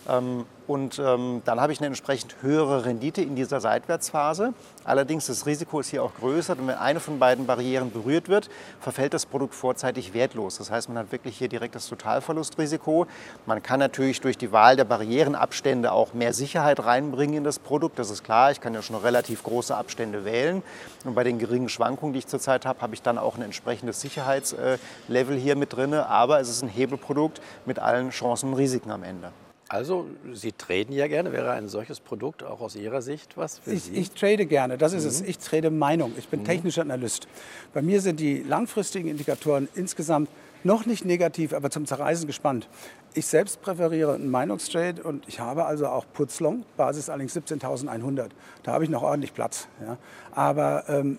Ähm, 0.09 0.47
Und 0.67 0.99
ähm, 0.99 1.43
dann 1.47 1.61
habe 1.61 1.73
ich 1.73 1.81
eine 1.81 1.87
entsprechend 1.87 2.37
höhere 2.43 2.85
Rendite 2.85 3.23
in 3.23 3.37
dieser 3.37 3.61
Seitwärtsphase. 3.61 4.53
Allerdings 4.85 5.27
das 5.27 5.47
Risiko 5.47 5.81
ist 5.81 5.89
hier 5.89 6.03
auch 6.03 6.15
größer, 6.15 6.57
denn 6.57 6.67
wenn 6.67 6.77
eine 6.77 7.01
von 7.01 7.19
beiden 7.19 7.47
Barrieren 7.47 7.91
berührt 7.91 8.29
wird, 8.29 8.51
verfällt 8.81 9.15
das 9.15 9.25
Produkt 9.25 9.55
vorzeitig 9.55 10.13
wertlos. 10.13 10.59
Das 10.59 10.71
heißt, 10.71 10.89
man 10.89 10.99
hat 10.99 11.13
wirklich 11.13 11.39
hier 11.39 11.49
direkt 11.49 11.75
das 11.75 11.89
Totalverlustrisiko. 11.89 13.07
Man 13.47 13.63
kann 13.63 13.81
natürlich 13.81 14.21
durch 14.21 14.37
die 14.37 14.53
Wahl 14.53 14.77
der 14.77 14.85
Barrierenabstände 14.85 15.91
auch 15.91 16.13
mehr 16.13 16.35
Sicherheit 16.35 16.85
reinbringen 16.85 17.39
in 17.39 17.45
das 17.45 17.59
Produkt. 17.59 17.99
Das 17.99 18.11
ist 18.11 18.23
klar. 18.23 18.51
Ich 18.51 18.61
kann 18.61 18.75
ja 18.75 18.83
schon 18.83 18.97
relativ 18.97 19.43
große 19.43 19.75
Abstände 19.75 20.27
wählen. 20.27 20.63
Und 21.05 21.15
bei 21.15 21.25
den 21.25 21.39
geringen 21.39 21.71
Schwankungen, 21.71 22.13
die 22.13 22.21
ich 22.21 22.27
zurzeit 22.27 22.67
habe, 22.67 22.81
habe 22.83 22.95
ich 22.95 23.01
dann 23.01 23.17
auch 23.17 23.37
ein 23.37 23.43
entsprechendes 23.59 24.01
Sicherheitslevel 24.01 25.37
hier 25.37 25.57
mit 25.57 25.73
drin. 25.75 25.93
Aber 25.95 26.41
es 26.41 26.49
ist 26.49 26.63
ein 26.63 26.69
Hebelprodukt 26.69 27.41
mit 27.67 27.79
allen 27.79 28.11
Chancen 28.11 28.51
und 28.51 28.55
Risiken 28.55 28.91
am 28.91 29.03
Ende. 29.03 29.33
Also, 29.71 30.07
Sie 30.33 30.53
traden 30.53 30.95
ja 30.95 31.09
gerne. 31.09 31.31
Wäre 31.33 31.51
ein 31.51 31.69
solches 31.69 32.01
Produkt 32.01 32.43
auch 32.43 32.63
aus 32.63 32.75
Ihrer 32.75 33.03
Sicht 33.03 33.37
was 33.37 33.59
für 33.59 33.73
Ich, 33.73 33.83
Sie? 33.85 33.93
ich 33.95 34.11
trade 34.13 34.47
gerne, 34.47 34.79
das 34.79 34.95
ist 34.95 35.05
es. 35.05 35.21
Ich 35.21 35.39
trade 35.39 35.71
Meinung. 35.71 36.13
Ich 36.17 36.29
bin 36.29 36.43
technischer 36.43 36.81
Analyst. 36.83 37.29
Bei 37.75 37.83
mir 37.83 38.01
sind 38.01 38.19
die 38.19 38.43
langfristigen 38.43 39.09
Indikatoren 39.09 39.69
insgesamt 39.75 40.31
noch 40.65 40.87
nicht 40.87 41.05
negativ, 41.05 41.53
aber 41.53 41.71
zum 41.71 41.85
Zerreißen 41.85 42.27
gespannt. 42.27 42.67
Ich 43.13 43.27
selbst 43.27 43.61
präferiere 43.61 44.15
einen 44.15 44.31
Meinungstrade 44.31 45.03
und 45.03 45.29
ich 45.29 45.39
habe 45.39 45.67
also 45.67 45.87
auch 45.87 46.07
Putzlong, 46.15 46.65
Basis 46.77 47.11
allerdings 47.11 47.37
17.100. 47.37 48.29
Da 48.63 48.73
habe 48.73 48.85
ich 48.85 48.91
noch 48.91 49.03
ordentlich 49.03 49.35
Platz. 49.35 49.69
Ja. 49.85 49.99
Aber 50.33 50.85
ähm, 50.89 51.19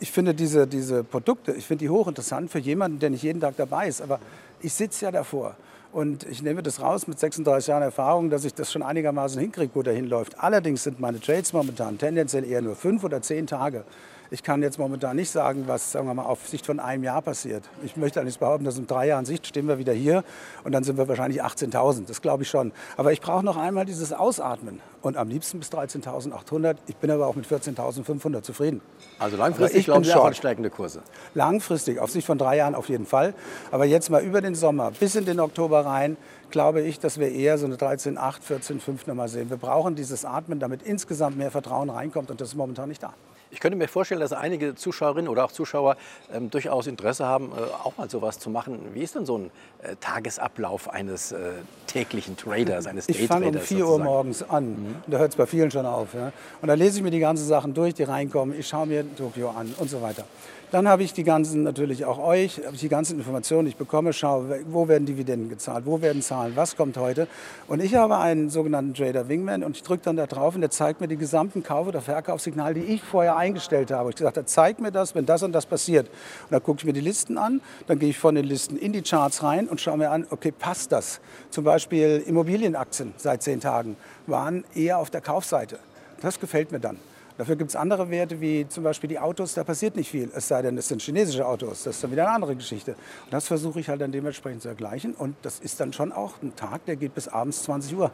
ich 0.00 0.12
finde 0.12 0.34
diese, 0.34 0.66
diese 0.66 1.04
Produkte, 1.04 1.52
ich 1.52 1.66
finde 1.66 1.84
die 1.84 1.90
hochinteressant 1.90 2.50
für 2.50 2.58
jemanden, 2.58 2.98
der 2.98 3.10
nicht 3.10 3.22
jeden 3.22 3.40
Tag 3.40 3.56
dabei 3.56 3.88
ist. 3.88 4.00
Aber 4.00 4.20
ich 4.60 4.72
sitze 4.72 5.06
ja 5.06 5.10
davor. 5.10 5.56
Und 5.92 6.24
ich 6.24 6.42
nehme 6.42 6.62
das 6.62 6.80
raus 6.80 7.06
mit 7.06 7.18
36 7.18 7.68
Jahren 7.68 7.82
Erfahrung, 7.82 8.30
dass 8.30 8.44
ich 8.44 8.54
das 8.54 8.72
schon 8.72 8.82
einigermaßen 8.82 9.38
hinkriege, 9.38 9.72
wo 9.74 9.82
der 9.82 9.92
hinläuft. 9.92 10.38
Allerdings 10.38 10.84
sind 10.84 11.00
meine 11.00 11.20
Trades 11.20 11.52
momentan 11.52 11.98
tendenziell 11.98 12.44
eher 12.44 12.62
nur 12.62 12.76
fünf 12.76 13.04
oder 13.04 13.20
zehn 13.20 13.46
Tage. 13.46 13.84
Ich 14.32 14.42
kann 14.42 14.62
jetzt 14.62 14.78
momentan 14.78 15.16
nicht 15.16 15.30
sagen, 15.30 15.64
was 15.66 15.92
sagen 15.92 16.06
wir 16.06 16.14
mal, 16.14 16.24
auf 16.24 16.48
Sicht 16.48 16.64
von 16.64 16.80
einem 16.80 17.04
Jahr 17.04 17.20
passiert. 17.20 17.64
Ich 17.84 17.98
möchte 17.98 18.18
allerdings 18.18 18.38
behaupten, 18.38 18.64
dass 18.64 18.78
in 18.78 18.86
drei 18.86 19.06
Jahren 19.06 19.26
Sicht 19.26 19.46
stehen 19.46 19.68
wir 19.68 19.76
wieder 19.76 19.92
hier 19.92 20.24
und 20.64 20.72
dann 20.72 20.84
sind 20.84 20.96
wir 20.96 21.06
wahrscheinlich 21.06 21.44
18.000. 21.44 22.06
Das 22.06 22.22
glaube 22.22 22.42
ich 22.42 22.48
schon. 22.48 22.72
Aber 22.96 23.12
ich 23.12 23.20
brauche 23.20 23.44
noch 23.44 23.58
einmal 23.58 23.84
dieses 23.84 24.14
Ausatmen 24.14 24.80
und 25.02 25.18
am 25.18 25.28
liebsten 25.28 25.58
bis 25.58 25.70
13.800. 25.70 26.76
Ich 26.86 26.96
bin 26.96 27.10
aber 27.10 27.26
auch 27.26 27.34
mit 27.34 27.44
14.500 27.46 28.40
zufrieden. 28.40 28.80
Also 29.18 29.36
langfristig 29.36 29.80
ich 29.80 29.84
glauben 29.84 30.00
bin 30.00 30.10
Sie 30.10 30.14
auch 30.14 30.20
an 30.20 30.28
short. 30.28 30.36
steigende 30.38 30.70
Kurse. 30.70 31.02
Langfristig, 31.34 31.98
auf 31.98 32.10
Sicht 32.10 32.26
von 32.26 32.38
drei 32.38 32.56
Jahren 32.56 32.74
auf 32.74 32.88
jeden 32.88 33.04
Fall. 33.04 33.34
Aber 33.70 33.84
jetzt 33.84 34.08
mal 34.08 34.22
über 34.22 34.40
den 34.40 34.54
Sommer 34.54 34.92
bis 34.92 35.14
in 35.14 35.26
den 35.26 35.40
Oktober 35.40 35.84
rein, 35.84 36.16
glaube 36.50 36.80
ich, 36.80 36.98
dass 36.98 37.20
wir 37.20 37.30
eher 37.30 37.58
so 37.58 37.66
eine 37.66 37.76
13,8, 37.76 38.36
14,5 38.48 39.08
nochmal 39.08 39.28
sehen. 39.28 39.50
Wir 39.50 39.58
brauchen 39.58 39.94
dieses 39.94 40.24
Atmen, 40.24 40.58
damit 40.58 40.82
insgesamt 40.82 41.36
mehr 41.36 41.50
Vertrauen 41.50 41.90
reinkommt 41.90 42.30
und 42.30 42.40
das 42.40 42.48
ist 42.48 42.54
momentan 42.54 42.88
nicht 42.88 43.02
da. 43.02 43.12
Ich 43.52 43.60
könnte 43.60 43.76
mir 43.76 43.86
vorstellen, 43.86 44.20
dass 44.20 44.32
einige 44.32 44.74
Zuschauerinnen 44.74 45.28
oder 45.28 45.44
auch 45.44 45.52
Zuschauer 45.52 45.98
ähm, 46.32 46.50
durchaus 46.50 46.86
Interesse 46.86 47.26
haben, 47.26 47.52
äh, 47.52 47.60
auch 47.84 47.98
mal 47.98 48.08
sowas 48.08 48.38
zu 48.38 48.48
machen. 48.48 48.80
Wie 48.94 49.02
ist 49.02 49.14
denn 49.14 49.26
so 49.26 49.36
ein 49.36 49.50
äh, 49.82 49.94
Tagesablauf 50.00 50.88
eines 50.88 51.32
äh, 51.32 51.50
täglichen 51.86 52.38
Traders, 52.38 52.86
eines 52.86 53.10
Ich 53.10 53.26
fange 53.26 53.48
um 53.48 53.58
4 53.58 53.86
Uhr 53.86 53.98
morgens 53.98 54.42
an. 54.42 54.70
Mhm. 54.70 54.96
Da 55.06 55.18
hört 55.18 55.32
es 55.32 55.36
bei 55.36 55.44
vielen 55.44 55.70
schon 55.70 55.84
auf. 55.84 56.14
Ja? 56.14 56.32
Und 56.62 56.68
dann 56.68 56.78
lese 56.78 56.96
ich 56.96 57.02
mir 57.04 57.10
die 57.10 57.20
ganzen 57.20 57.46
Sachen 57.46 57.74
durch, 57.74 57.92
die 57.92 58.04
reinkommen. 58.04 58.58
Ich 58.58 58.66
schaue 58.66 58.86
mir 58.86 59.04
Tokio 59.16 59.50
an 59.50 59.74
und 59.78 59.90
so 59.90 60.00
weiter. 60.00 60.24
Dann 60.72 60.88
habe 60.88 61.02
ich 61.02 61.12
die 61.12 61.22
ganzen, 61.22 61.64
natürlich 61.64 62.06
auch 62.06 62.18
euch, 62.18 62.62
habe 62.64 62.74
ich 62.74 62.80
die 62.80 62.88
ganzen 62.88 63.18
Informationen, 63.18 63.66
die 63.66 63.72
ich 63.72 63.76
bekomme, 63.76 64.14
schaue, 64.14 64.60
wo 64.68 64.88
werden 64.88 65.04
Dividenden 65.04 65.50
gezahlt, 65.50 65.84
wo 65.84 66.00
werden 66.00 66.22
Zahlen, 66.22 66.56
was 66.56 66.76
kommt 66.76 66.96
heute. 66.96 67.28
Und 67.68 67.82
ich 67.82 67.94
habe 67.94 68.16
einen 68.16 68.48
sogenannten 68.48 68.94
Trader 68.94 69.28
Wingman 69.28 69.64
und 69.64 69.76
ich 69.76 69.82
drücke 69.82 70.04
dann 70.04 70.16
da 70.16 70.26
drauf 70.26 70.54
und 70.54 70.62
der 70.62 70.70
zeigt 70.70 71.02
mir 71.02 71.08
die 71.08 71.18
gesamten 71.18 71.62
Kauf- 71.62 71.88
oder 71.88 72.00
Verkaufssignale, 72.00 72.72
die 72.72 72.84
ich 72.94 73.02
vorher 73.02 73.36
eingestellt 73.36 73.90
habe. 73.90 74.08
Ich 74.08 74.16
gesagt, 74.16 74.48
zeigt 74.48 74.80
mir 74.80 74.90
das, 74.90 75.14
wenn 75.14 75.26
das 75.26 75.42
und 75.42 75.52
das 75.52 75.66
passiert. 75.66 76.08
Und 76.08 76.52
dann 76.52 76.62
gucke 76.62 76.78
ich 76.78 76.86
mir 76.86 76.94
die 76.94 77.00
Listen 77.00 77.36
an, 77.36 77.60
dann 77.86 77.98
gehe 77.98 78.08
ich 78.08 78.18
von 78.18 78.34
den 78.34 78.46
Listen 78.46 78.78
in 78.78 78.94
die 78.94 79.02
Charts 79.02 79.42
rein 79.42 79.68
und 79.68 79.78
schaue 79.78 79.98
mir 79.98 80.10
an, 80.10 80.26
okay, 80.30 80.52
passt 80.52 80.90
das? 80.90 81.20
Zum 81.50 81.64
Beispiel 81.64 82.24
Immobilienaktien 82.26 83.12
seit 83.18 83.42
zehn 83.42 83.60
Tagen 83.60 83.94
waren 84.26 84.64
eher 84.74 84.96
auf 84.96 85.10
der 85.10 85.20
Kaufseite. 85.20 85.78
Das 86.22 86.40
gefällt 86.40 86.72
mir 86.72 86.80
dann. 86.80 86.96
Dafür 87.38 87.56
gibt 87.56 87.70
es 87.70 87.76
andere 87.76 88.10
Werte, 88.10 88.40
wie 88.40 88.68
zum 88.68 88.84
Beispiel 88.84 89.08
die 89.08 89.18
Autos, 89.18 89.54
da 89.54 89.64
passiert 89.64 89.96
nicht 89.96 90.10
viel. 90.10 90.30
Es 90.34 90.48
sei 90.48 90.62
denn, 90.62 90.76
es 90.76 90.88
sind 90.88 91.00
chinesische 91.00 91.46
Autos. 91.46 91.84
Das 91.84 91.96
ist 91.96 92.04
dann 92.04 92.12
wieder 92.12 92.26
eine 92.26 92.34
andere 92.34 92.54
Geschichte. 92.54 92.92
Und 92.92 93.32
das 93.32 93.46
versuche 93.46 93.80
ich 93.80 93.88
halt 93.88 94.00
dann 94.00 94.12
dementsprechend 94.12 94.62
zu 94.62 94.68
ergleichen. 94.68 95.14
Und 95.14 95.34
das 95.42 95.58
ist 95.58 95.80
dann 95.80 95.92
schon 95.92 96.12
auch 96.12 96.34
ein 96.42 96.54
Tag, 96.56 96.84
der 96.84 96.96
geht 96.96 97.14
bis 97.14 97.28
abends 97.28 97.62
20 97.64 97.96
Uhr. 97.96 98.10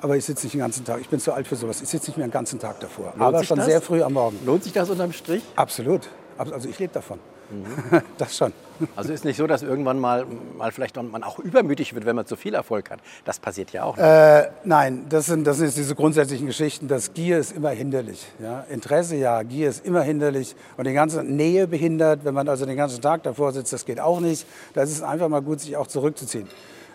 Aber 0.00 0.16
ich 0.16 0.24
sitze 0.24 0.46
nicht 0.46 0.54
den 0.54 0.60
ganzen 0.60 0.84
Tag. 0.84 1.00
Ich 1.00 1.08
bin 1.10 1.20
zu 1.20 1.32
alt 1.32 1.46
für 1.46 1.56
sowas. 1.56 1.82
Ich 1.82 1.88
sitze 1.88 2.10
nicht 2.10 2.16
mehr 2.16 2.26
den 2.26 2.32
ganzen 2.32 2.58
Tag 2.58 2.80
davor. 2.80 3.12
Lohnt 3.16 3.20
aber 3.20 3.44
schon 3.44 3.58
das? 3.58 3.66
sehr 3.66 3.82
früh 3.82 4.02
am 4.02 4.14
Morgen. 4.14 4.38
Lohnt 4.46 4.64
sich 4.64 4.72
das 4.72 4.88
unterm 4.88 5.12
Strich? 5.12 5.42
Absolut. 5.56 6.08
Also 6.38 6.68
ich 6.68 6.78
lebe 6.78 6.94
davon. 6.94 7.18
Mhm. 7.50 8.02
Das 8.18 8.36
schon. 8.36 8.52
Also 8.96 9.12
ist 9.12 9.24
nicht 9.24 9.36
so, 9.36 9.46
dass 9.46 9.62
irgendwann 9.62 9.98
mal, 9.98 10.26
mal 10.56 10.72
vielleicht 10.72 10.96
man 10.96 11.22
auch 11.22 11.38
übermütig 11.38 11.94
wird, 11.94 12.06
wenn 12.06 12.16
man 12.16 12.26
zu 12.26 12.36
viel 12.36 12.54
Erfolg 12.54 12.90
hat. 12.90 13.00
Das 13.24 13.38
passiert 13.38 13.72
ja 13.72 13.84
auch. 13.84 13.96
Nicht. 13.96 14.06
Äh, 14.06 14.48
nein, 14.64 15.06
das 15.08 15.26
sind, 15.26 15.46
das 15.46 15.58
sind 15.58 15.76
diese 15.76 15.94
grundsätzlichen 15.94 16.46
Geschichten. 16.46 16.88
Das 16.88 17.12
Gier 17.12 17.38
ist 17.38 17.52
immer 17.52 17.70
hinderlich. 17.70 18.26
Ja? 18.38 18.64
Interesse 18.70 19.16
ja, 19.16 19.42
Gier 19.42 19.68
ist 19.68 19.84
immer 19.84 20.02
hinderlich 20.02 20.54
und 20.76 20.86
die 20.86 20.92
ganze 20.92 21.22
Nähe 21.22 21.66
behindert. 21.66 22.24
Wenn 22.24 22.34
man 22.34 22.48
also 22.48 22.64
den 22.64 22.76
ganzen 22.76 23.02
Tag 23.02 23.22
davor 23.22 23.52
sitzt, 23.52 23.72
das 23.72 23.84
geht 23.84 24.00
auch 24.00 24.20
nicht. 24.20 24.46
Da 24.74 24.82
ist 24.82 24.92
es 24.92 25.02
einfach 25.02 25.28
mal 25.28 25.42
gut, 25.42 25.60
sich 25.60 25.76
auch 25.76 25.86
zurückzuziehen. 25.86 26.48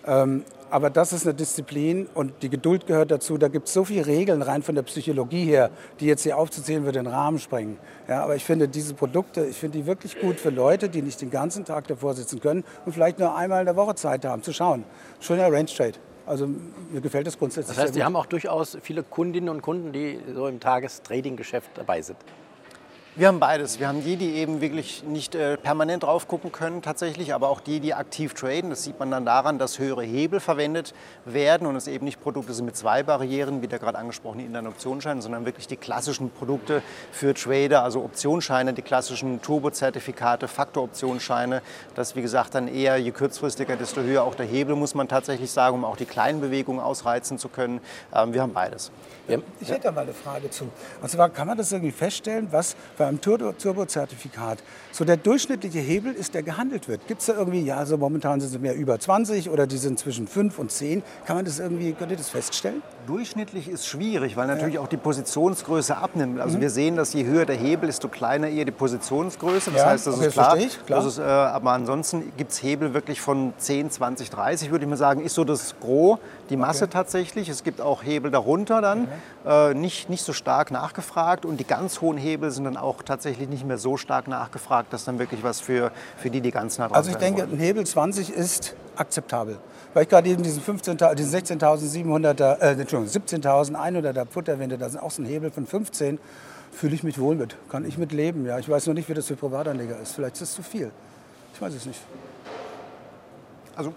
Ähm, 0.05 0.43
aber 0.69 0.89
das 0.89 1.13
ist 1.13 1.25
eine 1.25 1.33
Disziplin 1.33 2.07
und 2.13 2.33
die 2.41 2.49
Geduld 2.49 2.87
gehört 2.87 3.11
dazu. 3.11 3.37
Da 3.37 3.47
gibt 3.47 3.67
es 3.67 3.73
so 3.73 3.85
viele 3.85 4.05
Regeln 4.07 4.41
rein 4.41 4.61
von 4.61 4.75
der 4.75 4.81
Psychologie 4.83 5.45
her, 5.45 5.69
die 5.99 6.05
jetzt 6.05 6.23
hier 6.23 6.37
aufzuzählen 6.37 6.83
würde 6.83 6.99
den 6.99 7.07
Rahmen 7.07 7.39
sprengen. 7.39 7.77
Ja, 8.07 8.23
aber 8.23 8.35
ich 8.35 8.43
finde 8.43 8.67
diese 8.67 8.93
Produkte, 8.93 9.45
ich 9.45 9.57
finde 9.57 9.77
die 9.77 9.85
wirklich 9.85 10.19
gut 10.19 10.39
für 10.39 10.49
Leute, 10.49 10.89
die 10.89 11.01
nicht 11.01 11.21
den 11.21 11.29
ganzen 11.29 11.65
Tag 11.65 11.87
davor 11.87 12.13
sitzen 12.13 12.39
können 12.39 12.63
und 12.85 12.93
vielleicht 12.93 13.19
nur 13.19 13.35
einmal 13.35 13.61
in 13.61 13.65
der 13.67 13.75
Woche 13.75 13.95
Zeit 13.95 14.25
haben 14.25 14.43
zu 14.43 14.53
schauen. 14.53 14.83
Schöner 15.19 15.51
Range 15.51 15.65
Trade. 15.65 15.93
Also 16.25 16.47
mir 16.91 17.01
gefällt 17.01 17.27
das 17.27 17.37
grundsätzlich. 17.37 17.77
Das 17.77 17.85
heißt, 17.85 17.93
Sie 17.93 18.03
haben 18.03 18.15
auch 18.15 18.25
durchaus 18.25 18.77
viele 18.81 19.03
Kundinnen 19.03 19.49
und 19.49 19.61
Kunden, 19.61 19.93
die 19.93 20.19
so 20.33 20.47
im 20.47 20.59
Tagestrading-Geschäft 20.59 21.69
dabei 21.75 22.01
sind. 22.01 22.17
Wir 23.17 23.29
haben 23.29 23.39
beides. 23.39 23.79
Wir 23.79 23.87
haben 23.87 24.03
die, 24.03 24.17
die 24.17 24.33
eben 24.33 24.59
wirklich 24.59 25.01
nicht 25.05 25.35
äh, 25.35 25.55
permanent 25.55 26.03
drauf 26.03 26.27
gucken 26.27 26.51
können 26.51 26.81
tatsächlich, 26.81 27.33
aber 27.33 27.47
auch 27.47 27.61
die, 27.61 27.79
die 27.79 27.93
aktiv 27.93 28.33
traden. 28.33 28.69
Das 28.69 28.83
sieht 28.83 28.99
man 28.99 29.09
dann 29.09 29.23
daran, 29.23 29.57
dass 29.57 29.79
höhere 29.79 30.03
Hebel 30.03 30.41
verwendet 30.41 30.93
werden 31.23 31.65
und 31.65 31.77
es 31.77 31.87
eben 31.87 32.03
nicht 32.03 32.21
Produkte 32.21 32.53
sind 32.53 32.65
mit 32.65 32.75
zwei 32.75 33.03
Barrieren, 33.03 33.61
wie 33.61 33.67
der 33.67 33.79
gerade 33.79 33.97
angesprochene 33.97 34.43
Inland-Optionsschein, 34.43 35.21
sondern 35.21 35.45
wirklich 35.45 35.65
die 35.65 35.77
klassischen 35.77 36.29
Produkte 36.29 36.81
für 37.13 37.33
Trader, 37.33 37.83
also 37.83 38.03
Optionsscheine, 38.03 38.73
die 38.73 38.81
klassischen 38.81 39.41
Turbo-Zertifikate, 39.41 40.49
Faktor-Optionsscheine. 40.49 41.61
Das, 41.95 42.17
wie 42.17 42.21
gesagt, 42.21 42.53
dann 42.53 42.67
eher, 42.67 42.97
je 42.97 43.11
kurzfristiger, 43.11 43.77
desto 43.77 44.01
höher 44.01 44.23
auch 44.23 44.35
der 44.35 44.45
Hebel, 44.45 44.75
muss 44.75 44.93
man 44.93 45.07
tatsächlich 45.07 45.51
sagen, 45.51 45.75
um 45.75 45.85
auch 45.85 45.95
die 45.95 46.03
kleinen 46.03 46.41
Bewegungen 46.41 46.81
ausreizen 46.81 47.39
zu 47.39 47.47
können. 47.47 47.79
Ähm, 48.13 48.33
wir 48.33 48.41
haben 48.41 48.51
beides. 48.51 48.91
Ja. 49.27 49.39
Ich 49.59 49.69
hätte 49.69 49.81
da 49.83 49.91
mal 49.91 50.01
eine 50.01 50.13
Frage 50.13 50.49
zu. 50.49 50.69
Und 51.01 51.09
zwar 51.09 51.29
kann 51.29 51.47
man 51.47 51.57
das 51.57 51.71
irgendwie 51.71 51.91
feststellen, 51.91 52.47
was 52.51 52.75
beim 52.97 53.19
Turbo-Zertifikat 53.19 54.59
so 54.91 55.03
der 55.03 55.17
durchschnittliche 55.17 55.79
Hebel 55.79 56.13
ist, 56.13 56.33
der 56.33 56.43
gehandelt 56.43 56.87
wird. 56.87 57.07
Gibt 57.07 57.21
es 57.21 57.27
da 57.27 57.33
irgendwie, 57.33 57.61
ja, 57.61 57.77
also 57.77 57.97
momentan 57.97 58.39
sind 58.39 58.51
sie 58.51 58.59
mehr 58.59 58.75
über 58.75 58.99
20 58.99 59.49
oder 59.49 59.67
die 59.67 59.77
sind 59.77 59.99
zwischen 59.99 60.27
5 60.27 60.59
und 60.59 60.71
10. 60.71 61.03
Kann 61.25 61.35
man 61.35 61.45
das 61.45 61.59
irgendwie, 61.59 61.93
könnt 61.93 62.11
ihr 62.11 62.17
das 62.17 62.29
feststellen? 62.29 62.81
Durchschnittlich 63.07 63.67
ist 63.67 63.87
schwierig, 63.87 64.37
weil 64.37 64.47
natürlich 64.47 64.75
ja. 64.75 64.81
auch 64.81 64.87
die 64.87 64.97
Positionsgröße 64.97 65.97
abnimmt. 65.97 66.39
Also 66.39 66.57
mhm. 66.57 66.61
wir 66.61 66.69
sehen, 66.69 66.95
dass 66.95 67.13
je 67.13 67.25
höher 67.25 67.45
der 67.45 67.55
Hebel, 67.55 67.87
desto 67.87 68.07
kleiner 68.07 68.47
eher 68.47 68.65
die 68.65 68.71
Positionsgröße. 68.71 69.71
Das 69.71 69.81
ja, 69.81 69.87
heißt, 69.87 70.07
das 70.07 70.15
okay, 70.15 70.27
ist 70.27 70.33
klar. 70.33 70.57
Ich, 70.57 70.85
klar. 70.85 70.99
Das 70.99 71.13
ist, 71.13 71.19
äh, 71.19 71.23
aber 71.23 71.71
ansonsten 71.71 72.31
gibt 72.37 72.51
es 72.51 72.63
Hebel 72.63 72.93
wirklich 72.93 73.21
von 73.21 73.53
10, 73.57 73.91
20, 73.91 74.29
30, 74.29 74.71
würde 74.71 74.85
ich 74.85 74.89
mal 74.89 74.97
sagen, 74.97 75.21
ist 75.21 75.35
so 75.35 75.43
das 75.43 75.75
Gros, 75.79 76.19
die 76.49 76.57
Masse 76.57 76.85
okay. 76.85 76.93
tatsächlich. 76.93 77.49
Es 77.49 77.63
gibt 77.63 77.81
auch 77.81 78.03
Hebel 78.03 78.31
darunter 78.31 78.81
dann, 78.81 79.03
okay. 79.03 79.11
Äh, 79.45 79.73
nicht, 79.73 80.09
nicht 80.09 80.23
so 80.23 80.33
stark 80.33 80.71
nachgefragt. 80.71 81.45
Und 81.45 81.57
die 81.57 81.65
ganz 81.65 82.01
hohen 82.01 82.17
Hebel 82.17 82.51
sind 82.51 82.65
dann 82.65 82.77
auch 82.77 83.03
tatsächlich 83.03 83.49
nicht 83.49 83.65
mehr 83.65 83.77
so 83.77 83.97
stark 83.97 84.27
nachgefragt, 84.27 84.93
dass 84.93 85.05
dann 85.05 85.19
wirklich 85.19 85.43
was 85.43 85.59
für, 85.59 85.91
für 86.17 86.29
die, 86.29 86.41
die 86.41 86.51
ganz 86.51 86.77
nah 86.77 86.87
dran 86.87 86.95
Also 86.95 87.11
ich 87.11 87.17
denke, 87.17 87.43
ein 87.43 87.59
Hebel 87.59 87.85
20 87.85 88.31
ist 88.31 88.75
akzeptabel. 88.95 89.57
Weil 89.93 90.03
ich 90.03 90.09
gerade 90.09 90.27
eben 90.29 90.43
diesen, 90.43 90.61
diesen 90.61 90.97
16.700er, 90.97 92.59
äh, 92.59 92.71
Entschuldigung, 92.71 93.05
17.100er 93.05 94.25
Put 94.25 94.47
erwähnte, 94.47 94.77
da 94.77 94.87
ist 94.87 95.01
auch 95.01 95.11
so 95.11 95.21
ein 95.21 95.25
Hebel 95.25 95.51
von 95.51 95.65
15, 95.65 96.19
fühle 96.71 96.95
ich 96.95 97.03
mich 97.03 97.19
wohl 97.19 97.35
mit. 97.35 97.55
Kann 97.69 97.85
ich 97.85 97.97
mit 97.97 98.11
leben, 98.11 98.45
ja. 98.45 98.59
Ich 98.59 98.67
weiß 98.67 98.87
noch 98.87 98.93
nicht, 98.93 99.07
wie 99.07 99.13
das 99.13 99.27
für 99.27 99.35
Privatanleger 99.35 99.99
ist. 99.99 100.13
Vielleicht 100.13 100.35
ist 100.35 100.41
es 100.41 100.53
zu 100.53 100.63
viel. 100.63 100.91
Ich 101.53 101.61
weiß 101.61 101.73
es 101.73 101.85
nicht. 101.85 102.01
Also 103.75 103.93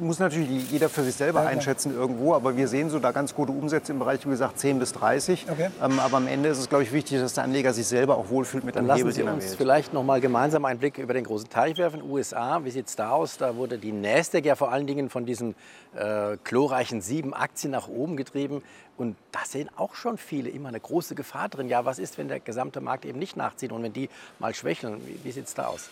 muss 0.00 0.18
natürlich 0.18 0.70
jeder 0.70 0.88
für 0.88 1.02
sich 1.02 1.14
selber 1.14 1.40
einschätzen 1.42 1.94
irgendwo, 1.94 2.34
aber 2.34 2.56
wir 2.56 2.68
sehen 2.68 2.90
so 2.90 2.98
da 2.98 3.12
ganz 3.12 3.34
gute 3.34 3.52
Umsätze 3.52 3.92
im 3.92 3.98
Bereich, 3.98 4.24
wie 4.26 4.30
gesagt, 4.30 4.58
10 4.58 4.78
bis 4.78 4.92
30. 4.92 5.46
Okay. 5.50 5.68
Ähm, 5.82 5.98
aber 6.00 6.16
am 6.16 6.26
Ende 6.26 6.48
ist 6.48 6.58
es, 6.58 6.68
glaube 6.68 6.84
ich, 6.84 6.92
wichtig, 6.92 7.20
dass 7.20 7.34
der 7.34 7.44
Anleger 7.44 7.72
sich 7.72 7.86
selber 7.86 8.16
auch 8.16 8.30
wohlfühlt 8.30 8.64
mit 8.64 8.74
dem 8.74 8.86
Hebel, 8.90 9.06
Lassen 9.06 9.12
Sie 9.12 9.22
uns 9.22 9.44
wählt. 9.44 9.56
vielleicht 9.56 9.92
noch 9.92 10.02
mal 10.02 10.20
gemeinsam 10.20 10.64
einen 10.64 10.78
Blick 10.78 10.98
über 10.98 11.14
den 11.14 11.24
großen 11.24 11.48
Teich 11.48 11.76
werfen. 11.76 12.02
USA, 12.02 12.64
wie 12.64 12.70
sieht 12.70 12.88
es 12.88 12.96
da 12.96 13.10
aus? 13.10 13.36
Da 13.36 13.56
wurde 13.56 13.78
die 13.78 13.92
Nasdaq 13.92 14.44
ja 14.44 14.54
vor 14.54 14.72
allen 14.72 14.86
Dingen 14.86 15.10
von 15.10 15.26
diesen 15.26 15.54
äh, 15.94 16.36
glorreichen 16.44 17.00
sieben 17.00 17.34
Aktien 17.34 17.72
nach 17.72 17.88
oben 17.88 18.16
getrieben. 18.16 18.62
Und 18.96 19.16
da 19.32 19.40
sehen 19.46 19.70
auch 19.76 19.94
schon 19.94 20.18
viele 20.18 20.50
immer 20.50 20.68
eine 20.68 20.80
große 20.80 21.14
Gefahr 21.14 21.48
drin. 21.48 21.68
Ja, 21.68 21.84
was 21.84 21.98
ist, 21.98 22.18
wenn 22.18 22.28
der 22.28 22.40
gesamte 22.40 22.80
Markt 22.80 23.04
eben 23.04 23.18
nicht 23.18 23.36
nachzieht 23.36 23.72
und 23.72 23.82
wenn 23.82 23.92
die 23.92 24.10
mal 24.38 24.54
schwächeln? 24.54 25.00
Wie, 25.06 25.18
wie 25.24 25.32
sieht 25.32 25.46
es 25.46 25.54
da 25.54 25.68
aus? 25.68 25.88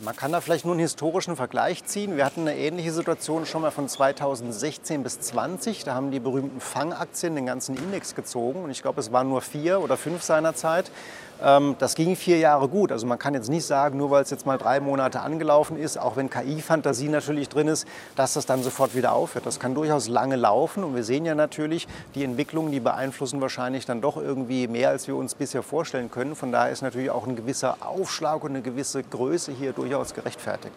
Man 0.00 0.14
kann 0.14 0.30
da 0.30 0.40
vielleicht 0.40 0.64
nur 0.64 0.74
einen 0.74 0.80
historischen 0.80 1.34
Vergleich 1.34 1.84
ziehen. 1.84 2.16
Wir 2.16 2.24
hatten 2.24 2.42
eine 2.42 2.56
ähnliche 2.56 2.92
Situation 2.92 3.46
schon 3.46 3.62
mal 3.62 3.72
von 3.72 3.88
2016 3.88 5.02
bis 5.02 5.18
2020. 5.18 5.82
Da 5.82 5.94
haben 5.94 6.12
die 6.12 6.20
berühmten 6.20 6.60
Fangaktien 6.60 7.34
den 7.34 7.46
ganzen 7.46 7.76
Index 7.76 8.14
gezogen. 8.14 8.62
Und 8.62 8.70
ich 8.70 8.80
glaube, 8.80 9.00
es 9.00 9.10
waren 9.10 9.28
nur 9.28 9.40
vier 9.40 9.80
oder 9.80 9.96
fünf 9.96 10.22
seinerzeit. 10.22 10.92
Ähm, 11.42 11.76
das 11.78 11.94
ging 11.94 12.16
vier 12.16 12.38
Jahre 12.38 12.68
gut. 12.68 12.92
Also 12.92 13.06
man 13.06 13.18
kann 13.18 13.34
jetzt 13.34 13.48
nicht 13.48 13.64
sagen, 13.64 13.98
nur 13.98 14.10
weil 14.10 14.22
es 14.22 14.30
jetzt 14.30 14.46
mal 14.46 14.58
drei 14.58 14.80
Monate 14.80 15.20
angelaufen 15.20 15.78
ist, 15.78 15.98
auch 15.98 16.16
wenn 16.16 16.30
KI-Fantasie 16.30 17.08
natürlich 17.08 17.48
drin 17.48 17.68
ist, 17.68 17.86
dass 18.16 18.34
das 18.34 18.46
dann 18.46 18.62
sofort 18.62 18.94
wieder 18.94 19.12
aufhört. 19.12 19.46
Das 19.46 19.60
kann 19.60 19.74
durchaus 19.74 20.08
lange 20.08 20.36
laufen 20.36 20.84
und 20.84 20.94
wir 20.94 21.04
sehen 21.04 21.24
ja 21.24 21.34
natürlich, 21.34 21.86
die 22.14 22.24
Entwicklungen, 22.24 22.72
die 22.72 22.80
beeinflussen 22.80 23.40
wahrscheinlich 23.40 23.86
dann 23.86 24.00
doch 24.00 24.16
irgendwie 24.16 24.68
mehr, 24.68 24.90
als 24.90 25.06
wir 25.06 25.16
uns 25.16 25.34
bisher 25.34 25.62
vorstellen 25.62 26.10
können. 26.10 26.34
Von 26.34 26.52
daher 26.52 26.72
ist 26.72 26.82
natürlich 26.82 27.10
auch 27.10 27.26
ein 27.26 27.36
gewisser 27.36 27.76
Aufschlag 27.80 28.42
und 28.42 28.50
eine 28.50 28.62
gewisse 28.62 29.02
Größe 29.02 29.52
hier 29.52 29.72
durchaus 29.72 30.14
gerechtfertigt. 30.14 30.74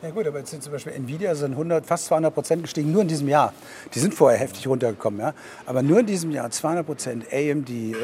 Ja 0.00 0.10
gut, 0.10 0.28
aber 0.28 0.38
jetzt 0.38 0.50
sind 0.52 0.62
zum 0.62 0.72
Beispiel 0.72 0.92
Nvidia 0.92 1.34
sind 1.34 1.52
100, 1.52 1.84
fast 1.84 2.06
200 2.06 2.32
Prozent 2.32 2.62
gestiegen, 2.62 2.92
nur 2.92 3.02
in 3.02 3.08
diesem 3.08 3.26
Jahr. 3.26 3.52
Die 3.92 3.98
sind 3.98 4.14
vorher 4.14 4.38
heftig 4.38 4.68
runtergekommen, 4.68 5.18
ja. 5.18 5.34
Aber 5.66 5.82
nur 5.82 5.98
in 5.98 6.06
diesem 6.06 6.30
Jahr 6.30 6.52
200 6.52 6.86
Prozent. 6.86 7.24
AMD, 7.32 7.68
äh, 7.68 7.92
äh, 7.92 7.96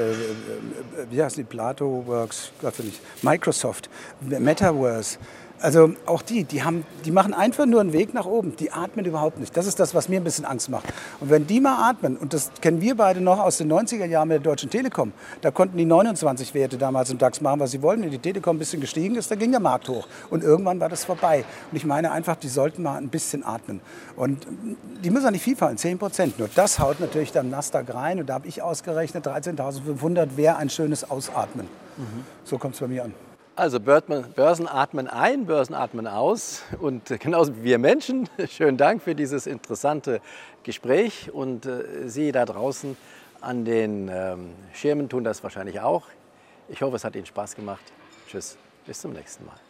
wie 1.08 1.22
heißt 1.22 1.36
die, 1.36 1.44
Plato 1.44 2.02
Works, 2.04 2.50
Gott 2.60 2.80
nicht, 2.80 3.00
Microsoft, 3.22 3.88
Metaverse, 4.20 5.18
also 5.60 5.94
auch 6.06 6.22
die, 6.22 6.44
die, 6.44 6.62
haben, 6.62 6.84
die 7.04 7.10
machen 7.10 7.32
einfach 7.32 7.64
nur 7.66 7.80
einen 7.80 7.92
Weg 7.92 8.12
nach 8.12 8.26
oben. 8.26 8.54
Die 8.56 8.70
atmen 8.70 9.04
überhaupt 9.04 9.38
nicht. 9.38 9.56
Das 9.56 9.66
ist 9.66 9.80
das, 9.80 9.94
was 9.94 10.08
mir 10.08 10.20
ein 10.20 10.24
bisschen 10.24 10.44
Angst 10.44 10.68
macht. 10.68 10.84
Und 11.20 11.30
wenn 11.30 11.46
die 11.46 11.60
mal 11.60 11.90
atmen, 11.90 12.16
und 12.16 12.34
das 12.34 12.50
kennen 12.60 12.80
wir 12.80 12.96
beide 12.96 13.20
noch 13.20 13.38
aus 13.38 13.58
den 13.58 13.72
90er 13.72 14.04
Jahren 14.04 14.28
mit 14.28 14.44
der 14.44 14.52
Deutschen 14.52 14.68
Telekom, 14.68 15.12
da 15.40 15.50
konnten 15.50 15.78
die 15.78 15.84
29 15.84 16.54
Werte 16.54 16.76
damals 16.76 17.10
im 17.10 17.18
DAX 17.18 17.40
machen, 17.40 17.60
was 17.60 17.70
sie 17.70 17.82
wollten. 17.82 18.02
Wenn 18.02 18.10
die 18.10 18.18
Telekom 18.18 18.56
ein 18.56 18.58
bisschen 18.58 18.80
gestiegen 18.80 19.14
ist, 19.14 19.30
dann 19.30 19.38
ging 19.38 19.52
der 19.52 19.60
Markt 19.60 19.88
hoch. 19.88 20.06
Und 20.30 20.42
irgendwann 20.42 20.80
war 20.80 20.88
das 20.88 21.04
vorbei. 21.04 21.44
Und 21.70 21.76
ich 21.76 21.84
meine 21.84 22.12
einfach, 22.12 22.36
die 22.36 22.48
sollten 22.48 22.82
mal 22.82 22.96
ein 22.96 23.08
bisschen 23.08 23.44
atmen. 23.44 23.80
Und 24.16 24.46
die 25.02 25.10
müssen 25.10 25.26
auch 25.26 25.30
nicht 25.30 25.44
viel 25.44 25.56
fallen, 25.56 25.78
10 25.78 25.98
Prozent. 25.98 26.38
Nur 26.38 26.48
das 26.54 26.78
haut 26.78 27.00
natürlich 27.00 27.32
dann 27.32 27.50
Nasdaq 27.50 27.94
rein. 27.94 28.20
Und 28.20 28.28
da 28.28 28.34
habe 28.34 28.48
ich 28.48 28.60
ausgerechnet, 28.60 29.26
13.500 29.26 30.36
wäre 30.36 30.56
ein 30.56 30.68
schönes 30.68 31.10
Ausatmen. 31.10 31.68
Mhm. 31.96 32.24
So 32.44 32.58
kommt 32.58 32.74
es 32.74 32.80
bei 32.80 32.88
mir 32.88 33.04
an. 33.04 33.14
Also 33.56 33.78
Börsen 33.78 34.66
atmen 34.66 35.06
ein, 35.06 35.46
Börsen 35.46 35.76
atmen 35.76 36.08
aus 36.08 36.64
und 36.80 37.06
genauso 37.20 37.56
wie 37.58 37.62
wir 37.62 37.78
Menschen. 37.78 38.28
Schönen 38.50 38.76
Dank 38.76 39.00
für 39.00 39.14
dieses 39.14 39.46
interessante 39.46 40.20
Gespräch 40.64 41.30
und 41.32 41.64
äh, 41.64 42.08
Sie 42.08 42.32
da 42.32 42.46
draußen 42.46 42.96
an 43.40 43.64
den 43.64 44.10
ähm, 44.12 44.50
Schirmen 44.72 45.08
tun 45.08 45.22
das 45.22 45.42
wahrscheinlich 45.44 45.80
auch. 45.80 46.02
Ich 46.68 46.82
hoffe, 46.82 46.96
es 46.96 47.04
hat 47.04 47.14
Ihnen 47.14 47.26
Spaß 47.26 47.54
gemacht. 47.54 47.84
Tschüss, 48.28 48.56
bis 48.86 49.00
zum 49.00 49.12
nächsten 49.12 49.44
Mal. 49.44 49.63